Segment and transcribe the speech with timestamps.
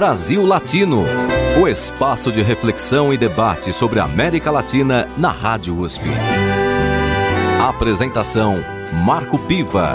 [0.00, 1.04] Brasil Latino,
[1.62, 6.04] o espaço de reflexão e debate sobre a América Latina na Rádio USP.
[7.62, 8.56] Apresentação
[9.04, 9.92] Marco Piva.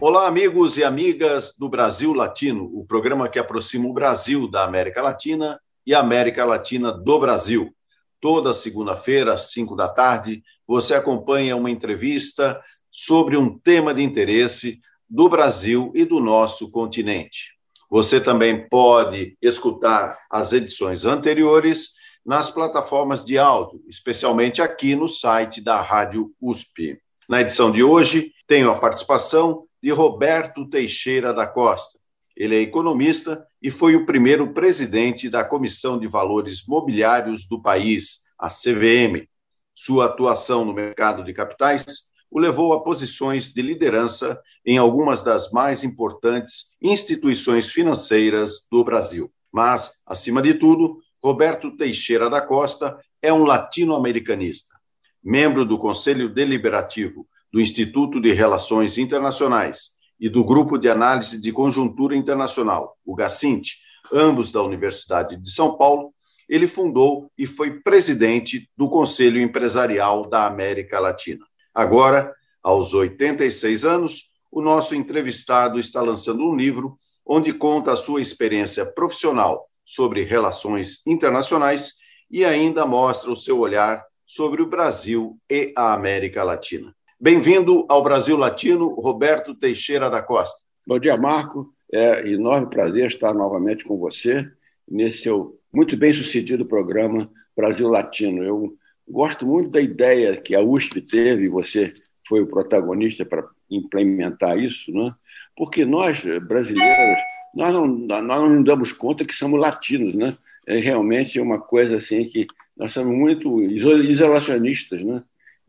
[0.00, 5.02] Olá, amigos e amigas do Brasil Latino, o programa que aproxima o Brasil da América
[5.02, 7.74] Latina e a América Latina do Brasil.
[8.20, 14.80] Toda segunda-feira, às 5 da tarde, você acompanha uma entrevista sobre um tema de interesse
[15.12, 17.52] do Brasil e do nosso continente.
[17.90, 21.90] Você também pode escutar as edições anteriores
[22.24, 26.98] nas plataformas de áudio, especialmente aqui no site da Rádio USP.
[27.28, 31.98] Na edição de hoje, tenho a participação de Roberto Teixeira da Costa.
[32.34, 38.20] Ele é economista e foi o primeiro presidente da Comissão de Valores Mobiliários do país,
[38.38, 39.28] a CVM.
[39.74, 45.52] Sua atuação no mercado de capitais o levou a posições de liderança em algumas das
[45.52, 49.30] mais importantes instituições financeiras do Brasil.
[49.52, 54.74] Mas, acima de tudo, Roberto Teixeira da Costa é um latino-americanista.
[55.22, 61.52] Membro do Conselho Deliberativo do Instituto de Relações Internacionais e do Grupo de Análise de
[61.52, 63.74] Conjuntura Internacional, o GACINT,
[64.10, 66.14] ambos da Universidade de São Paulo,
[66.48, 71.44] ele fundou e foi presidente do Conselho Empresarial da América Latina.
[71.74, 78.20] Agora, aos 86 anos, o nosso entrevistado está lançando um livro onde conta a sua
[78.20, 81.94] experiência profissional sobre relações internacionais
[82.30, 86.94] e ainda mostra o seu olhar sobre o Brasil e a América Latina.
[87.20, 90.60] Bem-vindo ao Brasil Latino, Roberto Teixeira da Costa.
[90.86, 91.72] Bom dia, Marco.
[91.92, 94.50] É enorme prazer estar novamente com você
[94.88, 98.42] nesse seu muito bem sucedido programa Brasil Latino.
[98.42, 98.76] Eu
[99.08, 101.92] gosto muito da ideia que a USP teve, e você
[102.26, 105.14] foi o protagonista para implementar isso, né?
[105.56, 107.18] porque nós, brasileiros,
[107.54, 110.14] nós não, nós não damos conta que somos latinos.
[110.14, 110.36] Né?
[110.66, 112.46] É realmente uma coisa assim que
[112.76, 115.02] nós somos muito isolacionistas.
[115.02, 115.22] Né?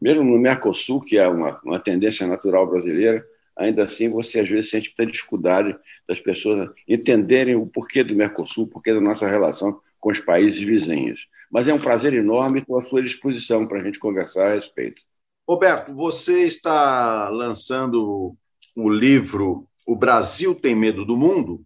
[0.03, 4.69] mesmo no Mercosul, que é uma, uma tendência natural brasileira, ainda assim você às vezes
[4.69, 5.73] sente muita dificuldade
[6.05, 10.61] das pessoas entenderem o porquê do Mercosul, o porquê da nossa relação com os países
[10.61, 11.27] vizinhos.
[11.49, 15.01] Mas é um prazer enorme estou à sua disposição para a gente conversar a respeito.
[15.47, 18.35] Roberto, você está lançando
[18.75, 21.61] o livro O Brasil tem medo do mundo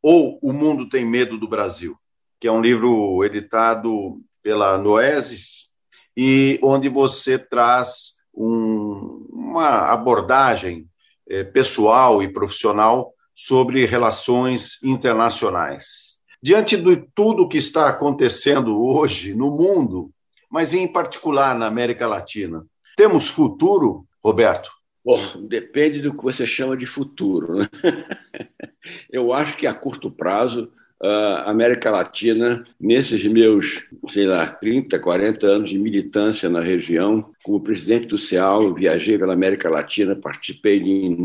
[0.00, 1.96] ou O Mundo tem medo do Brasil,
[2.38, 5.72] que é um livro editado pela Noesis,
[6.16, 10.88] e onde você traz um, uma abordagem
[11.28, 16.11] é, pessoal e profissional sobre relações internacionais.
[16.42, 20.10] Diante de tudo que está acontecendo hoje no mundo,
[20.50, 22.66] mas em particular na América Latina,
[22.96, 24.70] temos futuro, Roberto?
[25.04, 27.54] Bom, depende do que você chama de futuro.
[27.54, 27.68] Né?
[29.10, 30.70] Eu acho que a curto prazo
[31.02, 37.60] a América Latina, nesses meus, sei lá, 30, 40 anos de militância na região, como
[37.60, 41.16] presidente do CEAL, viajei pela América Latina, participei de,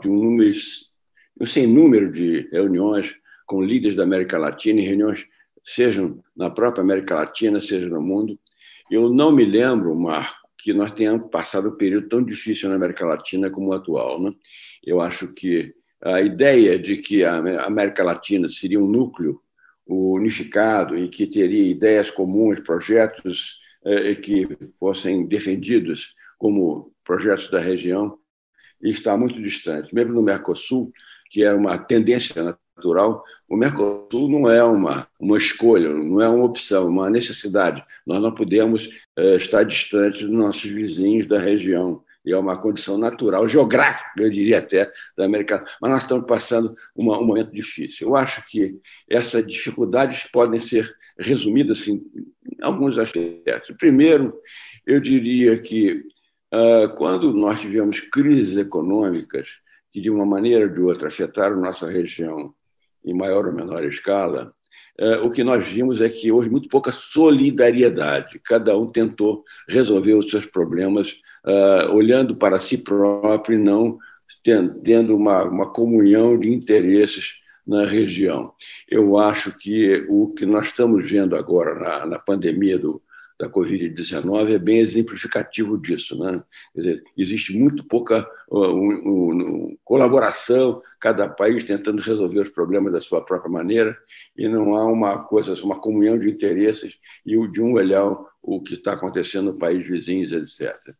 [0.00, 0.56] de um número,
[1.40, 5.26] um sem número de reuniões com líderes da América Latina, e reuniões
[5.66, 8.38] sejam na própria América Latina, seja no mundo.
[8.90, 13.04] Eu não me lembro, Marco, que nós tenhamos passado um período tão difícil na América
[13.04, 14.22] Latina como o atual.
[14.22, 14.32] Né?
[14.84, 19.40] Eu acho que a ideia de que a América Latina seria um núcleo
[19.86, 28.18] unificado e que teria ideias comuns, projetos eh, que fossem defendidos como projetos da região,
[28.82, 29.94] está muito distante.
[29.94, 30.90] Mesmo no Mercosul,
[31.30, 36.44] que é uma tendência natural, o Mercosul não é uma, uma escolha, não é uma
[36.44, 37.84] opção, é uma necessidade.
[38.06, 42.96] Nós não podemos eh, estar distantes dos nossos vizinhos da região e é uma condição
[42.96, 45.64] natural, geográfica, eu diria até, da América.
[45.80, 48.08] Mas nós estamos passando uma, um momento difícil.
[48.08, 52.02] Eu acho que essas dificuldades podem ser resumidas assim,
[52.50, 53.76] em alguns aspectos.
[53.76, 54.34] Primeiro,
[54.86, 56.02] eu diria que
[56.52, 59.46] uh, quando nós tivemos crises econômicas
[59.90, 62.54] que, de uma maneira ou de outra, afetaram nossa região
[63.04, 64.54] em maior ou menor escala,
[65.00, 68.40] Uh, o que nós vimos é que houve muito pouca solidariedade.
[68.44, 73.98] Cada um tentou resolver os seus problemas uh, olhando para si próprio e não
[74.84, 77.36] tendo uma, uma comunhão de interesses
[77.66, 78.52] na região.
[78.88, 83.02] Eu acho que o que nós estamos vendo agora na, na pandemia do,
[83.38, 86.16] da Covid-19 é bem exemplificativo disso.
[86.18, 86.42] Né?
[86.74, 93.00] Dizer, existe muito pouca uh, um, um, colaboração, cada país tentando resolver os problemas da
[93.00, 93.96] sua própria maneira,
[94.36, 96.94] e não há uma coisa, uma comunhão de interesses
[97.26, 100.94] e de um olhar o que está acontecendo no país vizinhos, etc.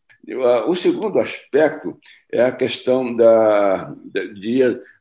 [0.67, 1.99] O segundo aspecto
[2.33, 3.95] é a questão da,
[4.35, 4.61] de,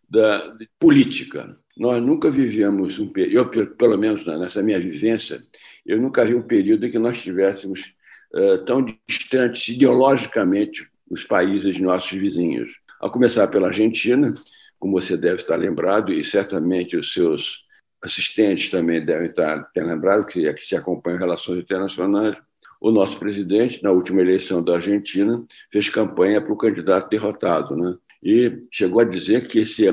[0.10, 1.58] da política.
[1.78, 5.42] Nós nunca vivemos um período, eu, pelo menos nessa minha vivência,
[5.86, 7.94] eu nunca vi um período em que nós estivéssemos
[8.34, 12.72] uh, tão distantes ideologicamente dos países nossos vizinhos.
[13.02, 14.34] A começar pela Argentina,
[14.80, 17.64] como você deve estar lembrado, e certamente os seus
[18.02, 22.36] assistentes também devem estar ter lembrado, que que se acompanham relações internacionais.
[22.82, 25.42] O nosso presidente, na última eleição da Argentina,
[25.72, 27.96] fez campanha para o candidato derrotado, né?
[28.24, 29.84] E chegou a dizer que se,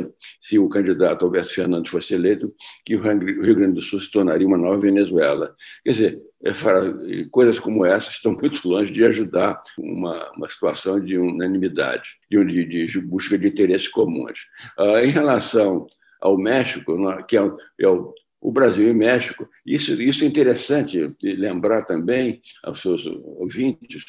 [0.41, 2.49] se o candidato Alberto Fernandes fosse eleito,
[2.85, 5.55] que o Rio Grande do Sul se tornaria uma nova Venezuela.
[5.85, 6.53] Quer dizer, é
[7.31, 13.01] coisas como essas estão muito longe de ajudar uma, uma situação de unanimidade, de, de
[13.01, 14.47] busca de interesses comuns.
[14.79, 15.87] Uh, em relação
[16.21, 17.51] ao México, que é,
[17.81, 23.05] é o, o Brasil e o México, isso, isso é interessante lembrar também aos seus
[23.07, 24.05] ouvintes,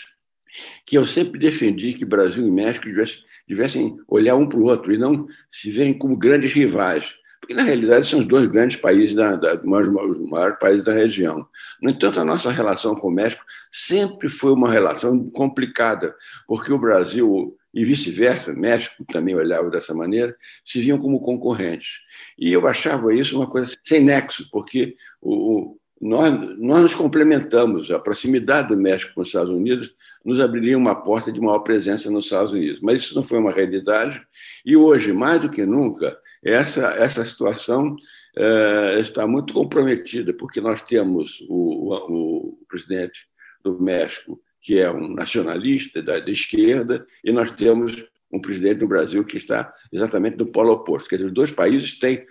[0.86, 3.20] que eu sempre defendi que Brasil e México tivessem
[3.52, 7.14] tivessem olhar um para o outro e não se verem como grandes rivais.
[7.42, 11.46] Porque, na realidade, são os dois grandes países, da, da, os maiores países da região.
[11.82, 16.16] No entanto, a nossa relação com o México sempre foi uma relação complicada,
[16.48, 22.00] porque o Brasil, e vice-versa, México também olhava dessa maneira, se viam como concorrentes.
[22.38, 27.92] E eu achava isso uma coisa sem nexo, porque o, nós, nós nos complementamos.
[27.92, 29.94] A proximidade do México com os Estados Unidos
[30.26, 32.80] nos abriria uma porta de maior presença nos Estados Unidos.
[32.82, 34.22] Mas isso não foi uma realidade.
[34.66, 37.96] E hoje, mais do que nunca, essa, essa situação
[38.36, 43.20] é, está muito comprometida, porque nós temos o, o, o, presidente
[43.64, 48.88] do México, que é um nacionalista da, da esquerda, e nós temos um presidente do
[48.88, 51.10] Brasil que está exatamente no polo oposto.
[51.10, 52.26] Quer dizer, os dois países têm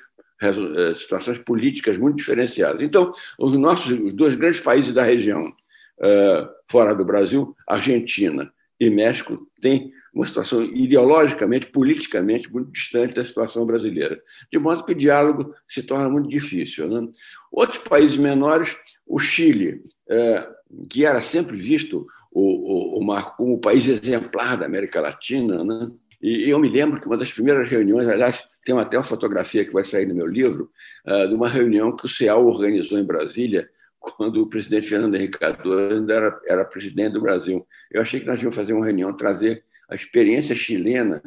[0.97, 2.81] situações políticas muito diferenciadas.
[2.81, 8.89] Então, os nossos os dois grandes países da região, uh, fora do Brasil, Argentina e
[8.89, 14.21] México, têm uma situação ideologicamente, politicamente, muito distante da situação brasileira.
[14.51, 16.89] De modo que o diálogo se torna muito difícil.
[16.89, 17.09] Né?
[17.53, 18.77] Outros países menores,
[19.07, 25.01] o Chile, uh, que era sempre visto o, o, como o país exemplar da América
[25.01, 25.91] Latina, né?
[26.23, 29.73] e eu me lembro que uma das primeiras reuniões, aliás, tem até uma fotografia que
[29.73, 30.71] vai sair no meu livro,
[31.07, 33.69] uh, de uma reunião que o CEAL organizou em Brasília,
[33.99, 37.67] quando o presidente Fernando Henrique Cardoso ainda era, era presidente do Brasil.
[37.91, 41.23] Eu achei que nós íamos fazer uma reunião, trazer a experiência chilena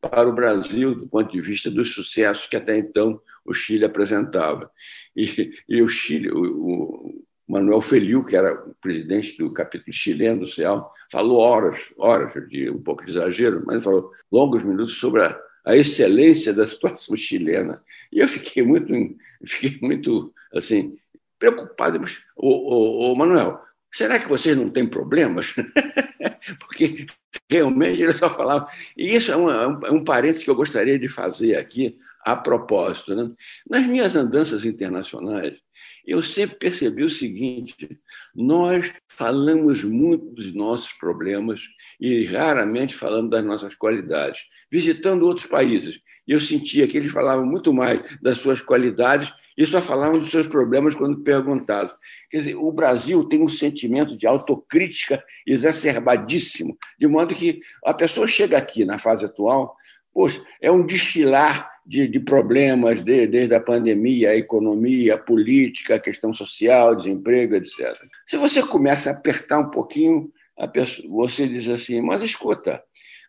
[0.00, 4.70] para o Brasil, do ponto de vista dos sucessos que até então o Chile apresentava.
[5.14, 10.40] E, e o Chile, o, o Manuel Feliu, que era o presidente do capítulo chileno
[10.40, 15.22] do CEAL, falou horas, horas de um pouco de exagero, mas falou longos minutos sobre
[15.22, 17.82] a a excelência da situação chilena.
[18.12, 18.92] E eu fiquei muito,
[19.44, 20.96] fiquei muito assim,
[21.38, 22.00] preocupado.
[22.00, 23.60] Mas, ô, ô, ô Manuel,
[23.92, 25.54] será que vocês não têm problemas?
[26.60, 27.06] Porque
[27.50, 28.68] realmente ele só falava.
[28.96, 29.50] E isso é, é um,
[29.86, 33.14] é um parênteses que eu gostaria de fazer aqui a propósito.
[33.14, 33.30] Né?
[33.68, 35.54] Nas minhas andanças internacionais,
[36.06, 37.98] eu sempre percebi o seguinte:
[38.34, 41.60] nós falamos muito dos nossos problemas
[42.00, 44.42] e raramente falamos das nossas qualidades.
[44.74, 49.80] Visitando outros países, eu sentia que eles falavam muito mais das suas qualidades e só
[49.80, 51.94] falavam dos seus problemas quando perguntados.
[52.28, 58.26] Quer dizer, o Brasil tem um sentimento de autocrítica exacerbadíssimo, de modo que a pessoa
[58.26, 59.76] chega aqui na fase atual,
[60.12, 65.94] poxa, é um desfilar de, de problemas de, desde a pandemia, a economia, a política,
[65.94, 67.94] a questão social, desemprego, etc.
[68.26, 70.32] Se você começa a apertar um pouquinho,
[70.72, 72.82] pessoa, você diz assim, mas escuta,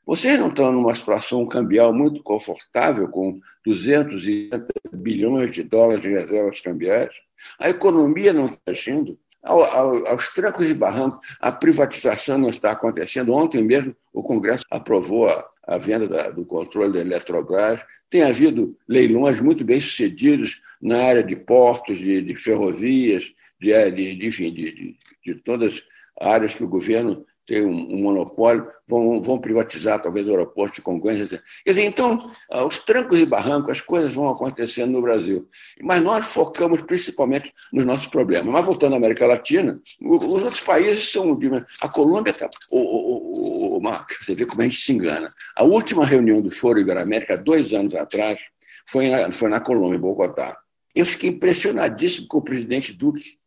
[0.05, 6.61] vocês não estão numa situação cambial muito confortável, com 280 bilhões de dólares de reservas
[6.61, 7.13] cambiais?
[7.59, 9.17] A economia não está agindo?
[9.45, 13.31] aos trancos e barrancos, a privatização não está acontecendo.
[13.31, 17.79] Ontem mesmo, o Congresso aprovou a, venda da, do controle da Eletrobras.
[18.09, 24.15] Tem havido leilões muito bem sucedidos na área de portos, de, de ferrovias, de, de,
[24.15, 25.73] de, enfim, de, de todas
[26.19, 30.75] as áreas que o governo tem um, um, monopólio, vão, vão privatizar talvez o aeroporto
[30.75, 31.29] de Congonhas.
[31.29, 35.47] Quer dizer, então, aos trancos e barrancos, as coisas vão acontecendo no Brasil.
[35.81, 38.51] Mas nós focamos principalmente nos nossos problemas.
[38.51, 41.37] Mas voltando à América Latina, os outros países são.
[41.81, 42.49] A Colômbia está.
[42.69, 43.81] O, o, o,
[44.19, 45.29] você vê como a gente se engana.
[45.55, 48.39] A última reunião do Foro Iberoamérica, dois anos atrás,
[48.87, 50.57] foi na, foi na Colômbia, em Bogotá.
[50.95, 53.37] Eu fiquei impressionadíssimo com o presidente Duque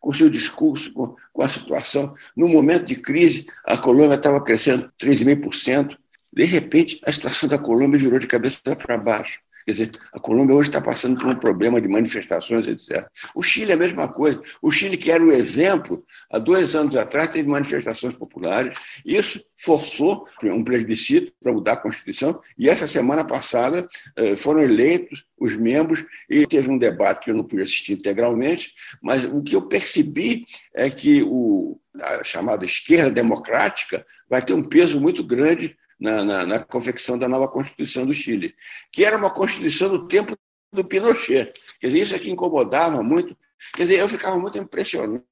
[0.00, 2.14] com seu discurso, com, com a situação.
[2.36, 5.96] No momento de crise, a Colômbia estava crescendo 13,5%.
[6.32, 9.40] De repente, a situação da Colômbia virou de cabeça para baixo.
[9.66, 13.04] Quer dizer, a Colômbia hoje está passando por um problema de manifestações, etc.
[13.34, 14.40] O Chile é a mesma coisa.
[14.62, 18.78] O Chile, que era o exemplo, há dois anos atrás teve manifestações populares.
[19.04, 22.40] Isso forçou um plebiscito para mudar a Constituição.
[22.56, 27.34] E essa semana passada eh, foram eleitos os membros e teve um debate que eu
[27.34, 33.10] não pude assistir integralmente, mas o que eu percebi é que o, a chamada esquerda
[33.10, 38.14] democrática vai ter um peso muito grande na, na, na, confecção da nova Constituição do
[38.14, 38.54] Chile,
[38.92, 40.36] que era uma Constituição do tempo
[40.72, 41.52] do Pinochet.
[41.80, 43.36] Quer dizer, isso é que incomodava muito.
[43.74, 45.24] Quer dizer, eu ficava muito impressionado,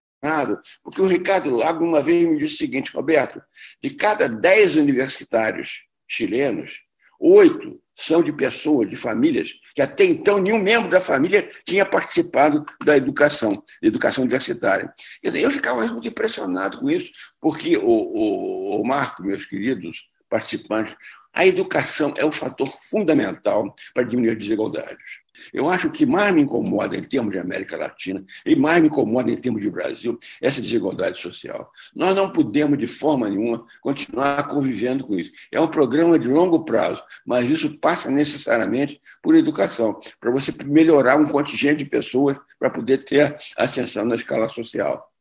[0.83, 3.43] porque o Ricardo Lago uma vez me disse o seguinte, Roberto,
[3.83, 6.81] de cada dez universitários chilenos,
[7.21, 12.65] oito são de pessoas, de famílias, que até então nenhum membro da família tinha participado
[12.85, 14.93] da educação, da educação universitária.
[15.23, 20.97] Eu ficava muito impressionado com isso, porque o, o, o Marco, meus queridos, participantes,
[21.33, 25.23] a educação é o fator fundamental para diminuir as desigualdades.
[25.53, 29.31] Eu acho que mais me incomoda em termos de América Latina e mais me incomoda
[29.31, 31.71] em termos de Brasil essa desigualdade social.
[31.95, 35.31] Nós não podemos, de forma nenhuma, continuar convivendo com isso.
[35.53, 41.17] É um programa de longo prazo, mas isso passa necessariamente por educação, para você melhorar
[41.17, 45.14] um contingente de pessoas para poder ter ascensão na escala social.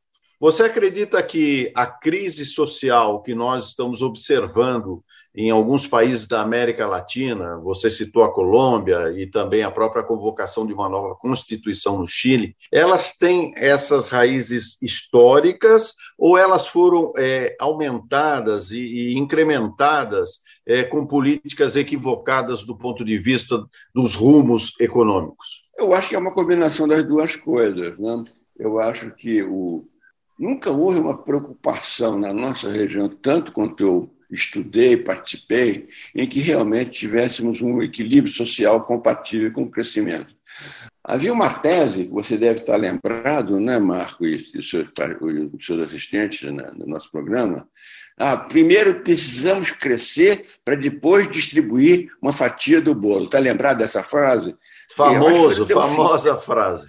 [0.43, 5.01] Você acredita que a crise social que nós estamos observando
[5.33, 10.67] em alguns países da América Latina, você citou a Colômbia e também a própria convocação
[10.67, 17.55] de uma nova constituição no Chile, elas têm essas raízes históricas ou elas foram é,
[17.57, 23.63] aumentadas e, e incrementadas é, com políticas equivocadas do ponto de vista
[23.95, 25.69] dos rumos econômicos?
[25.77, 27.97] Eu acho que é uma combinação das duas coisas.
[27.97, 28.25] Né?
[28.59, 29.87] Eu acho que o,
[30.43, 36.91] Nunca houve uma preocupação na nossa região, tanto quanto eu estudei, participei, em que realmente
[36.91, 40.35] tivéssemos um equilíbrio social compatível com o crescimento.
[41.01, 46.51] Havia uma tese, que você deve estar lembrado, né, Marco, e, e os seus assistentes
[46.51, 47.65] né, no nosso programa.
[48.17, 53.25] Ah, primeiro precisamos crescer para depois distribuir uma fatia do bolo.
[53.25, 54.53] Está lembrado dessa frase?
[54.93, 56.85] Famoso, famosa frase.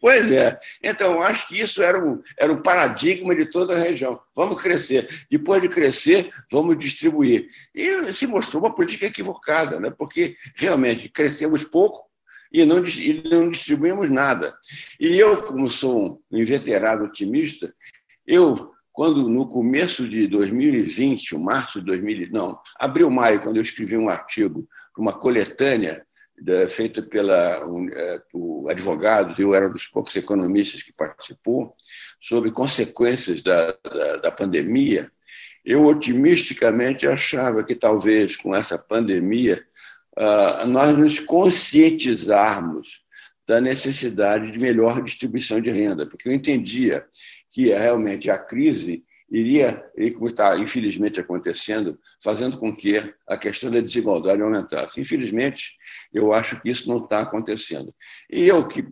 [0.00, 0.58] Pois é.
[0.82, 4.20] Então, eu acho que isso era um, era um paradigma de toda a região.
[4.34, 5.26] Vamos crescer.
[5.30, 7.48] Depois de crescer, vamos distribuir.
[7.74, 9.90] E se mostrou uma política equivocada, né?
[9.90, 12.08] porque realmente crescemos pouco
[12.52, 14.54] e não, e não distribuímos nada.
[14.98, 17.72] E eu, como sou um inveterado otimista,
[18.26, 23.96] eu, quando no começo de 2020, março de 2020, não, abril, maio, quando eu escrevi
[23.96, 26.04] um artigo para uma coletânea
[26.68, 31.74] feita pela é, por advogados, eu era um dos poucos economistas que participou,
[32.20, 35.10] sobre consequências da, da, da pandemia,
[35.64, 39.62] eu otimisticamente achava que talvez com essa pandemia
[40.16, 43.02] uh, nós nos conscientizarmos
[43.46, 47.04] da necessidade de melhor distribuição de renda, porque eu entendia
[47.50, 53.70] que realmente a crise iria, e como está infelizmente acontecendo, fazendo com que a questão
[53.70, 55.00] da desigualdade aumentasse.
[55.00, 55.74] Infelizmente,
[56.12, 57.94] eu acho que isso não está acontecendo.
[58.30, 58.86] E eu, que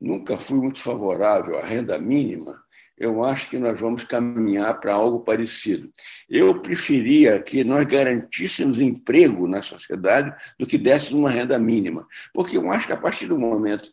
[0.00, 2.58] nunca fui muito favorável à renda mínima,
[2.98, 5.88] eu acho que nós vamos caminhar para algo parecido.
[6.28, 12.56] Eu preferia que nós garantíssemos emprego na sociedade do que dessemos uma renda mínima, porque
[12.56, 13.88] eu acho que a partir do momento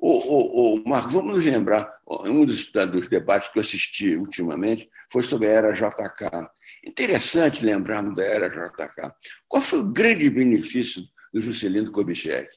[0.00, 4.88] o, o, o Marcos, vamos nos lembrar, um dos, dos, debates que eu assisti ultimamente
[5.12, 6.48] foi sobre a era JK.
[6.84, 9.12] Interessante lembrarmos da era JK.
[9.46, 11.02] Qual foi o grande benefício
[11.32, 12.48] do Juscelino Kubitschek?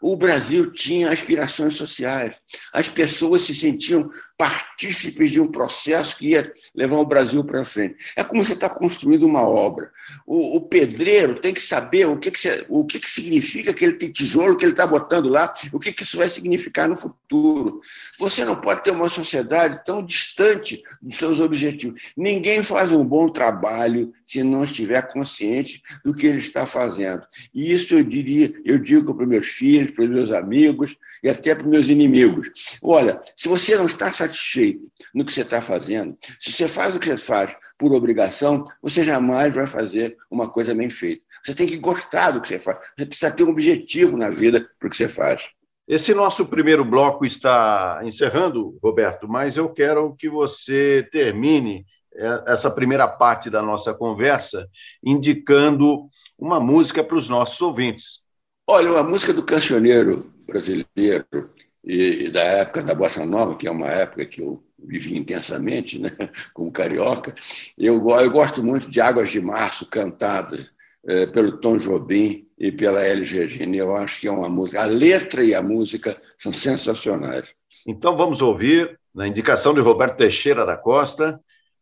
[0.00, 2.36] O Brasil tinha aspirações sociais.
[2.72, 7.96] As pessoas se sentiam partícipes de um processo que ia levar o Brasil para frente.
[8.16, 9.90] É como você está construindo uma obra.
[10.26, 14.56] O, o, pedreiro tem que saber o que, que, o que, que significa aquele tijolo
[14.56, 17.80] que ele está botando lá, o que, que isso vai significar no futuro.
[18.18, 22.00] Você não pode ter uma sociedade tão distante dos seus objetivos.
[22.16, 27.22] Ninguém faz um bom trabalho se não estiver consciente do que ele está fazendo.
[27.54, 31.64] E isso eu diria, eu digo para meus filhos, para meus amigos e até para
[31.64, 32.50] os meus inimigos.
[32.82, 34.80] Olha, se você não está satisfeito
[35.14, 39.02] no que você está fazendo, se você faz o que você faz por obrigação, você
[39.02, 41.22] jamais vai fazer uma coisa bem feita.
[41.44, 42.78] Você tem que gostar do que você faz.
[42.96, 45.42] Você precisa ter um objetivo na vida para o que você faz.
[45.88, 51.84] Esse nosso primeiro bloco está encerrando, Roberto, mas eu quero que você termine
[52.14, 54.68] é, essa primeira parte da nossa conversa
[55.02, 56.08] indicando
[56.38, 58.20] uma música para os nossos ouvintes.
[58.68, 61.50] Olha, uma música do cancioneiro brasileiro
[61.84, 66.10] e, da época da Bossa Nova, que é uma época que eu vivi intensamente, né,
[66.52, 67.34] como carioca,
[67.76, 70.66] eu, eu gosto muito de Águas de Março cantadas
[71.06, 73.76] é, pelo Tom Jobim e pela Elis Regina.
[73.76, 74.82] Eu acho que é uma música.
[74.82, 77.48] A letra e a música são sensacionais.
[77.86, 81.40] Então vamos ouvir, na indicação de Roberto Teixeira da Costa,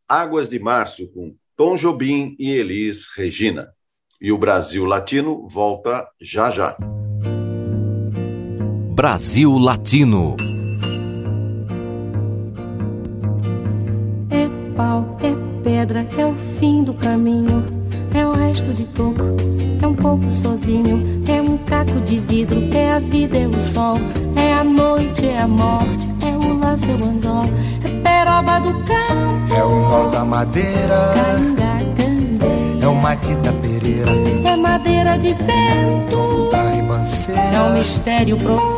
[0.08, 3.68] Águas de Março, com Tom Jobim e Elis Regina.
[4.20, 6.76] E o Brasil Latino volta já já.
[8.98, 10.34] Brasil Latino.
[14.28, 17.64] É pau, é pedra, é o fim do caminho.
[18.12, 19.22] É o resto de toco,
[19.80, 21.22] é um pouco sozinho.
[21.28, 23.98] É um caco de vidro, é a vida, é o sol.
[24.34, 27.44] É a noite, é a morte, é o laço, é o anzol.
[27.84, 31.12] É peroba do campo, é o nó da madeira.
[31.14, 34.10] Canga, é o matita pereira,
[34.44, 36.50] é madeira de vento.
[37.54, 38.77] É um mistério profundo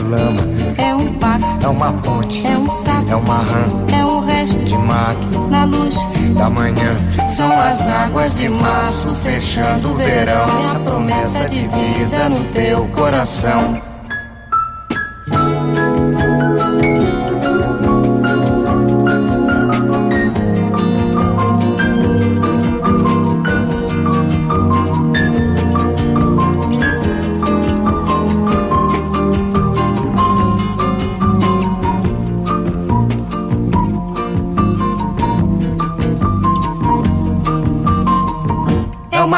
[0.00, 0.40] lama,
[0.76, 4.64] é um passo, é uma ponte, é um sapo, é uma rã, é um resto
[4.64, 5.96] de mato, na luz
[6.36, 6.96] da manhã.
[7.26, 12.86] São as águas de março fechando o verão, é a promessa de vida no teu
[12.88, 13.87] coração.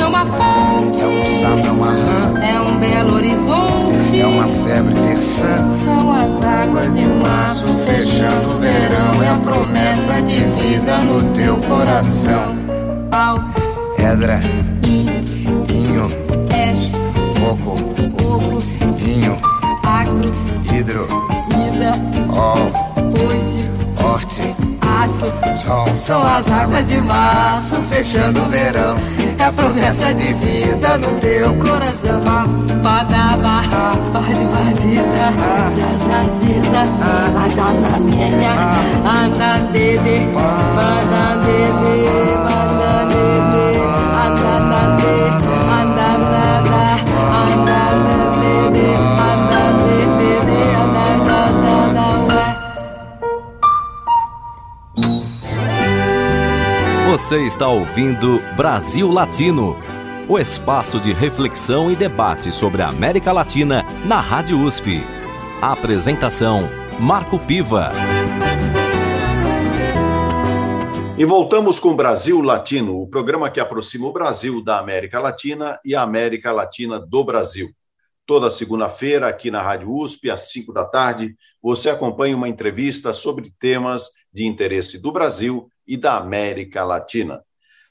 [0.00, 1.02] é uma ponte.
[1.02, 2.40] É um sapo, é uma rã.
[2.40, 4.20] É um belo horizonte.
[4.20, 5.70] É uma febre terçã.
[5.70, 9.22] São as águas de março fechando o verão.
[9.22, 12.56] É a promessa de vida no teu coração.
[13.10, 13.38] Pau.
[13.96, 14.40] Pedra.
[14.84, 16.08] Inho.
[16.48, 16.92] Peixe.
[17.40, 17.74] Coco.
[18.24, 18.62] Ovo.
[19.06, 19.38] Inho.
[19.84, 20.32] Agro.
[20.72, 21.06] Hidro.
[21.50, 21.92] Ida.
[22.30, 22.54] Ó.
[23.26, 23.68] Oite.
[24.02, 24.54] Horte.
[24.80, 25.56] Aço.
[25.56, 25.88] Sol.
[25.96, 29.17] São as águas de março fechando o verão.
[29.48, 32.20] A promessa de vida no teu coração.
[32.82, 33.62] Padaba,
[34.12, 35.32] pode vaziza,
[35.72, 36.82] zazaziza,
[37.46, 38.52] azanamenya,
[39.08, 40.28] anandede,
[40.76, 42.47] banandede, banandede,
[57.28, 59.76] Você está ouvindo Brasil Latino,
[60.26, 65.02] o espaço de reflexão e debate sobre a América Latina na Rádio USP.
[65.60, 66.62] A apresentação:
[66.98, 67.92] Marco Piva.
[71.18, 75.94] E voltamos com Brasil Latino, o programa que aproxima o Brasil da América Latina e
[75.94, 77.68] a América Latina do Brasil.
[78.24, 83.52] Toda segunda-feira, aqui na Rádio USP, às 5 da tarde, você acompanha uma entrevista sobre
[83.60, 87.42] temas de interesse do Brasil e da América Latina.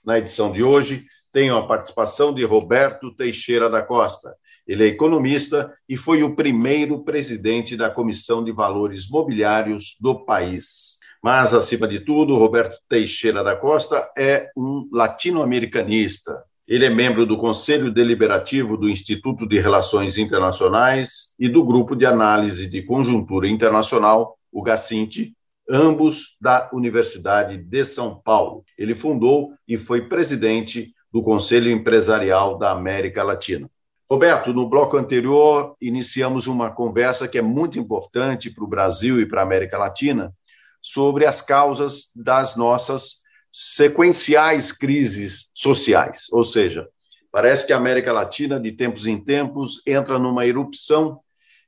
[0.06, 4.36] Na edição de hoje, tenho a participação de Roberto Teixeira da Costa.
[4.66, 10.98] Ele é economista e foi o primeiro presidente da Comissão de Valores Mobiliários do país.
[11.24, 16.44] Mas, acima de tudo, Roberto Teixeira da Costa é um latino-americanista.
[16.68, 22.06] Ele é membro do Conselho Deliberativo do Instituto de Relações Internacionais e do Grupo de
[22.06, 25.37] Análise de Conjuntura Internacional, o GACINTE,
[25.70, 28.64] ambos da Universidade de São Paulo.
[28.78, 33.70] Ele fundou e foi presidente do Conselho Empresarial da América Latina.
[34.10, 39.26] Roberto, no bloco anterior, iniciamos uma conversa que é muito importante para o Brasil e
[39.26, 40.34] para a América Latina
[40.82, 43.18] sobre as causas das nossas
[43.52, 46.28] sequenciais crises sociais.
[46.32, 46.88] Ou seja,
[47.30, 51.20] parece que a América Latina, de tempos em tempos, entra numa erupção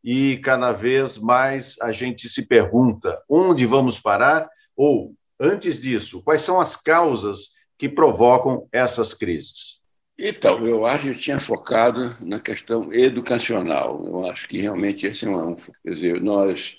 [0.04, 6.42] e cada vez mais a gente se pergunta onde vamos parar ou, antes disso, quais
[6.42, 9.80] são as causas que provocam essas crises.
[10.18, 14.06] Então, eu acho que eu tinha focado na questão educacional.
[14.06, 15.56] Eu acho que realmente esse é um.
[15.56, 16.76] Quer dizer, nós.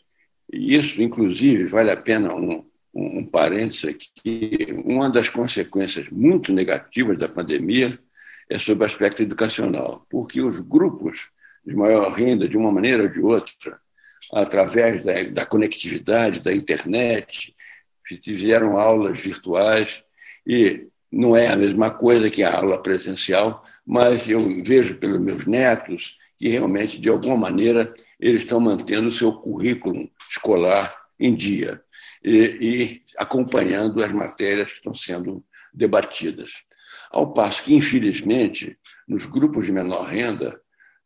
[0.52, 4.66] Isso, inclusive, vale a pena um, um, um parênteses aqui.
[4.84, 7.98] Uma das consequências muito negativas da pandemia
[8.50, 11.28] é sobre o aspecto educacional, porque os grupos
[11.64, 13.78] de maior renda, de uma maneira ou de outra,
[14.32, 17.54] através da, da conectividade, da internet,
[18.24, 20.02] fizeram aulas virtuais
[20.46, 25.46] e não é a mesma coisa que a aula presencial, mas eu vejo pelos meus
[25.46, 31.82] netos que realmente, de alguma maneira, eles estão mantendo o seu currículo escolar em dia
[32.24, 36.50] e, e acompanhando as matérias que estão sendo debatidas.
[37.10, 40.58] Ao passo que, infelizmente, nos grupos de menor renda,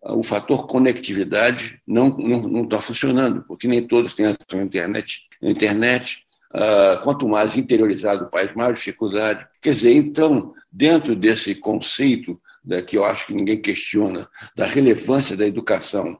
[0.06, 4.62] o fator conectividade não está não, não tá funcionando, porque nem todos têm acesso à
[4.62, 5.22] internet.
[5.42, 9.46] A internet, uh, quanto mais interiorizado o país, mais dificuldade.
[9.62, 15.36] Quer dizer, então, dentro desse conceito da, que eu acho que ninguém questiona, da relevância
[15.36, 16.18] da educação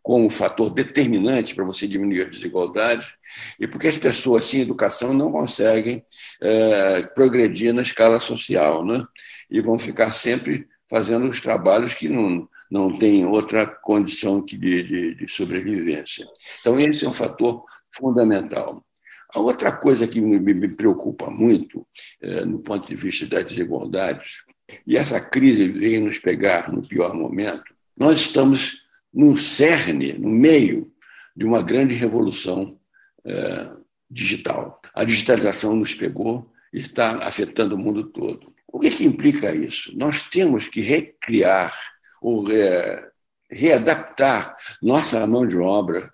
[0.00, 3.08] como fator determinante para você diminuir as desigualdades,
[3.58, 6.04] e porque as pessoas sem educação não conseguem
[6.42, 9.04] uh, progredir na escala social, né?
[9.50, 15.14] e vão ficar sempre fazendo os trabalhos que não, não têm outra condição de, de,
[15.14, 16.26] de sobrevivência.
[16.58, 18.84] Então, esse é um fator fundamental.
[19.32, 21.86] A outra coisa que me, me preocupa muito,
[22.20, 24.42] é, no ponto de vista das desigualdades,
[24.84, 28.82] e essa crise veio nos pegar no pior momento, nós estamos
[29.12, 30.90] no cerne, no meio
[31.36, 32.76] de uma grande revolução
[33.24, 33.70] é,
[34.10, 34.82] digital.
[34.92, 38.52] A digitalização nos pegou e está afetando o mundo todo.
[38.66, 39.96] O que, que implica isso?
[39.96, 41.93] Nós temos que recriar
[42.24, 43.06] ou é,
[43.50, 46.10] readaptar nossa mão de obra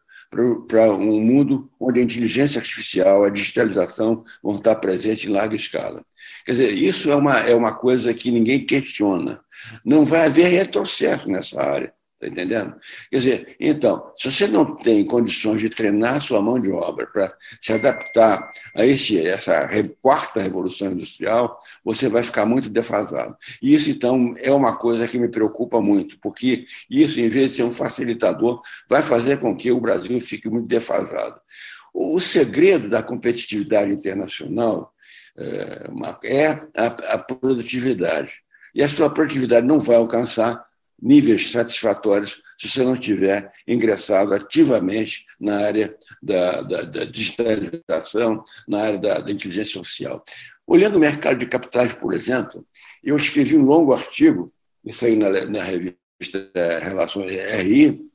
[0.67, 6.05] para um mundo onde a inteligência artificial, a digitalização vão estar presentes em larga escala.
[6.45, 9.41] Quer dizer, isso é uma, é uma coisa que ninguém questiona.
[9.85, 11.93] Não vai haver retrocesso nessa área.
[12.21, 12.75] Está entendendo?
[13.11, 17.35] Quer dizer, então, se você não tem condições de treinar sua mão de obra para
[17.63, 19.67] se adaptar a esse, essa
[20.03, 23.35] quarta revolução industrial, você vai ficar muito defasado.
[23.63, 27.57] E isso, então, é uma coisa que me preocupa muito, porque isso, em vez de
[27.57, 31.41] ser um facilitador, vai fazer com que o Brasil fique muito defasado.
[31.95, 34.93] O segredo da competitividade internacional
[35.39, 35.89] é,
[36.25, 38.31] é a, a produtividade.
[38.75, 40.69] E a sua produtividade não vai alcançar
[41.01, 48.83] níveis satisfatórios se você não tiver ingressado ativamente na área da, da, da digitalização, na
[48.83, 50.23] área da, da, inteligência social.
[50.67, 52.67] Olhando o mercado de capitais, por exemplo,
[53.03, 54.53] eu escrevi um longo artigo,
[54.85, 55.97] isso aí na, na revista
[56.55, 58.07] é, Relações RI,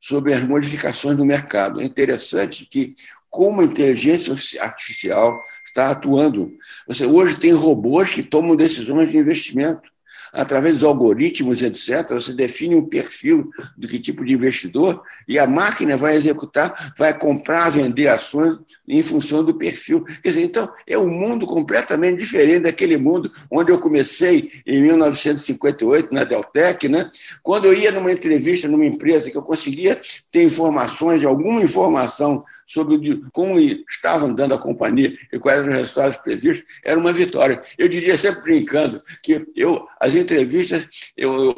[0.00, 1.80] sobre as modificações do mercado.
[1.80, 2.94] É interessante que,
[3.28, 6.52] como a inteligência artificial está atuando,
[6.86, 9.89] você, hoje tem robôs que tomam decisões de investimento
[10.32, 15.46] através dos algoritmos, etc., você define um perfil do que tipo de investidor e a
[15.46, 20.04] máquina vai executar, vai comprar, vender ações em função do perfil.
[20.22, 26.12] Quer dizer, então, é um mundo completamente diferente daquele mundo onde eu comecei em 1958,
[26.12, 27.10] na Deltec, né?
[27.42, 33.20] quando eu ia numa entrevista numa empresa que eu conseguia ter informações, alguma informação sobre
[33.32, 37.62] como estava andando a companhia e quais eram os resultados previstos, era uma vitória.
[37.76, 41.54] Eu diria sempre brincando que eu, as entrevistas, eu, eu,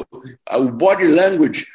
[0.59, 1.67] o body language,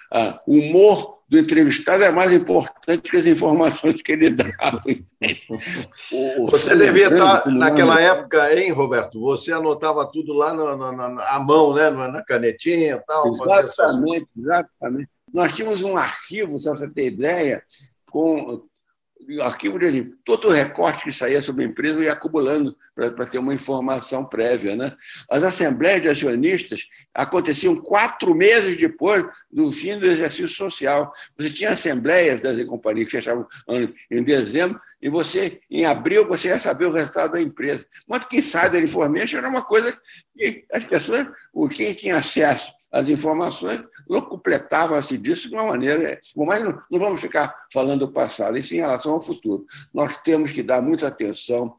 [0.47, 4.81] o humor do entrevistado é mais importante que as informações que ele dava.
[6.49, 9.19] Você devia estar naquela época, hein, Roberto?
[9.19, 11.91] Você anotava tudo lá na, na, na mão, né?
[11.91, 13.35] na canetinha e tal.
[13.35, 15.09] Exatamente, exatamente.
[15.31, 17.61] Nós tínhamos um arquivo, se você ter ideia,
[18.09, 18.63] com
[19.41, 24.25] arquivo de todo recorte que saía sobre a empresa ia acumulando para ter uma informação
[24.25, 24.75] prévia.
[24.75, 24.95] Né?
[25.29, 31.11] As assembleias de acionistas aconteciam quatro meses depois do fim do exercício social.
[31.37, 33.47] Você tinha assembleias das companhias que fechavam
[34.09, 37.85] em dezembro e você, em abril, você ia saber o resultado da empresa.
[38.07, 39.95] Mas quem sai da information era uma coisa
[40.35, 41.27] que as pessoas,
[41.75, 43.83] quem tinha acesso às informações,
[44.29, 46.19] completavam-se disso de uma maneira.
[46.35, 49.65] Mas não, não vamos ficar falando do passado, isso em relação ao futuro.
[49.93, 51.75] Nós temos que dar muita atenção,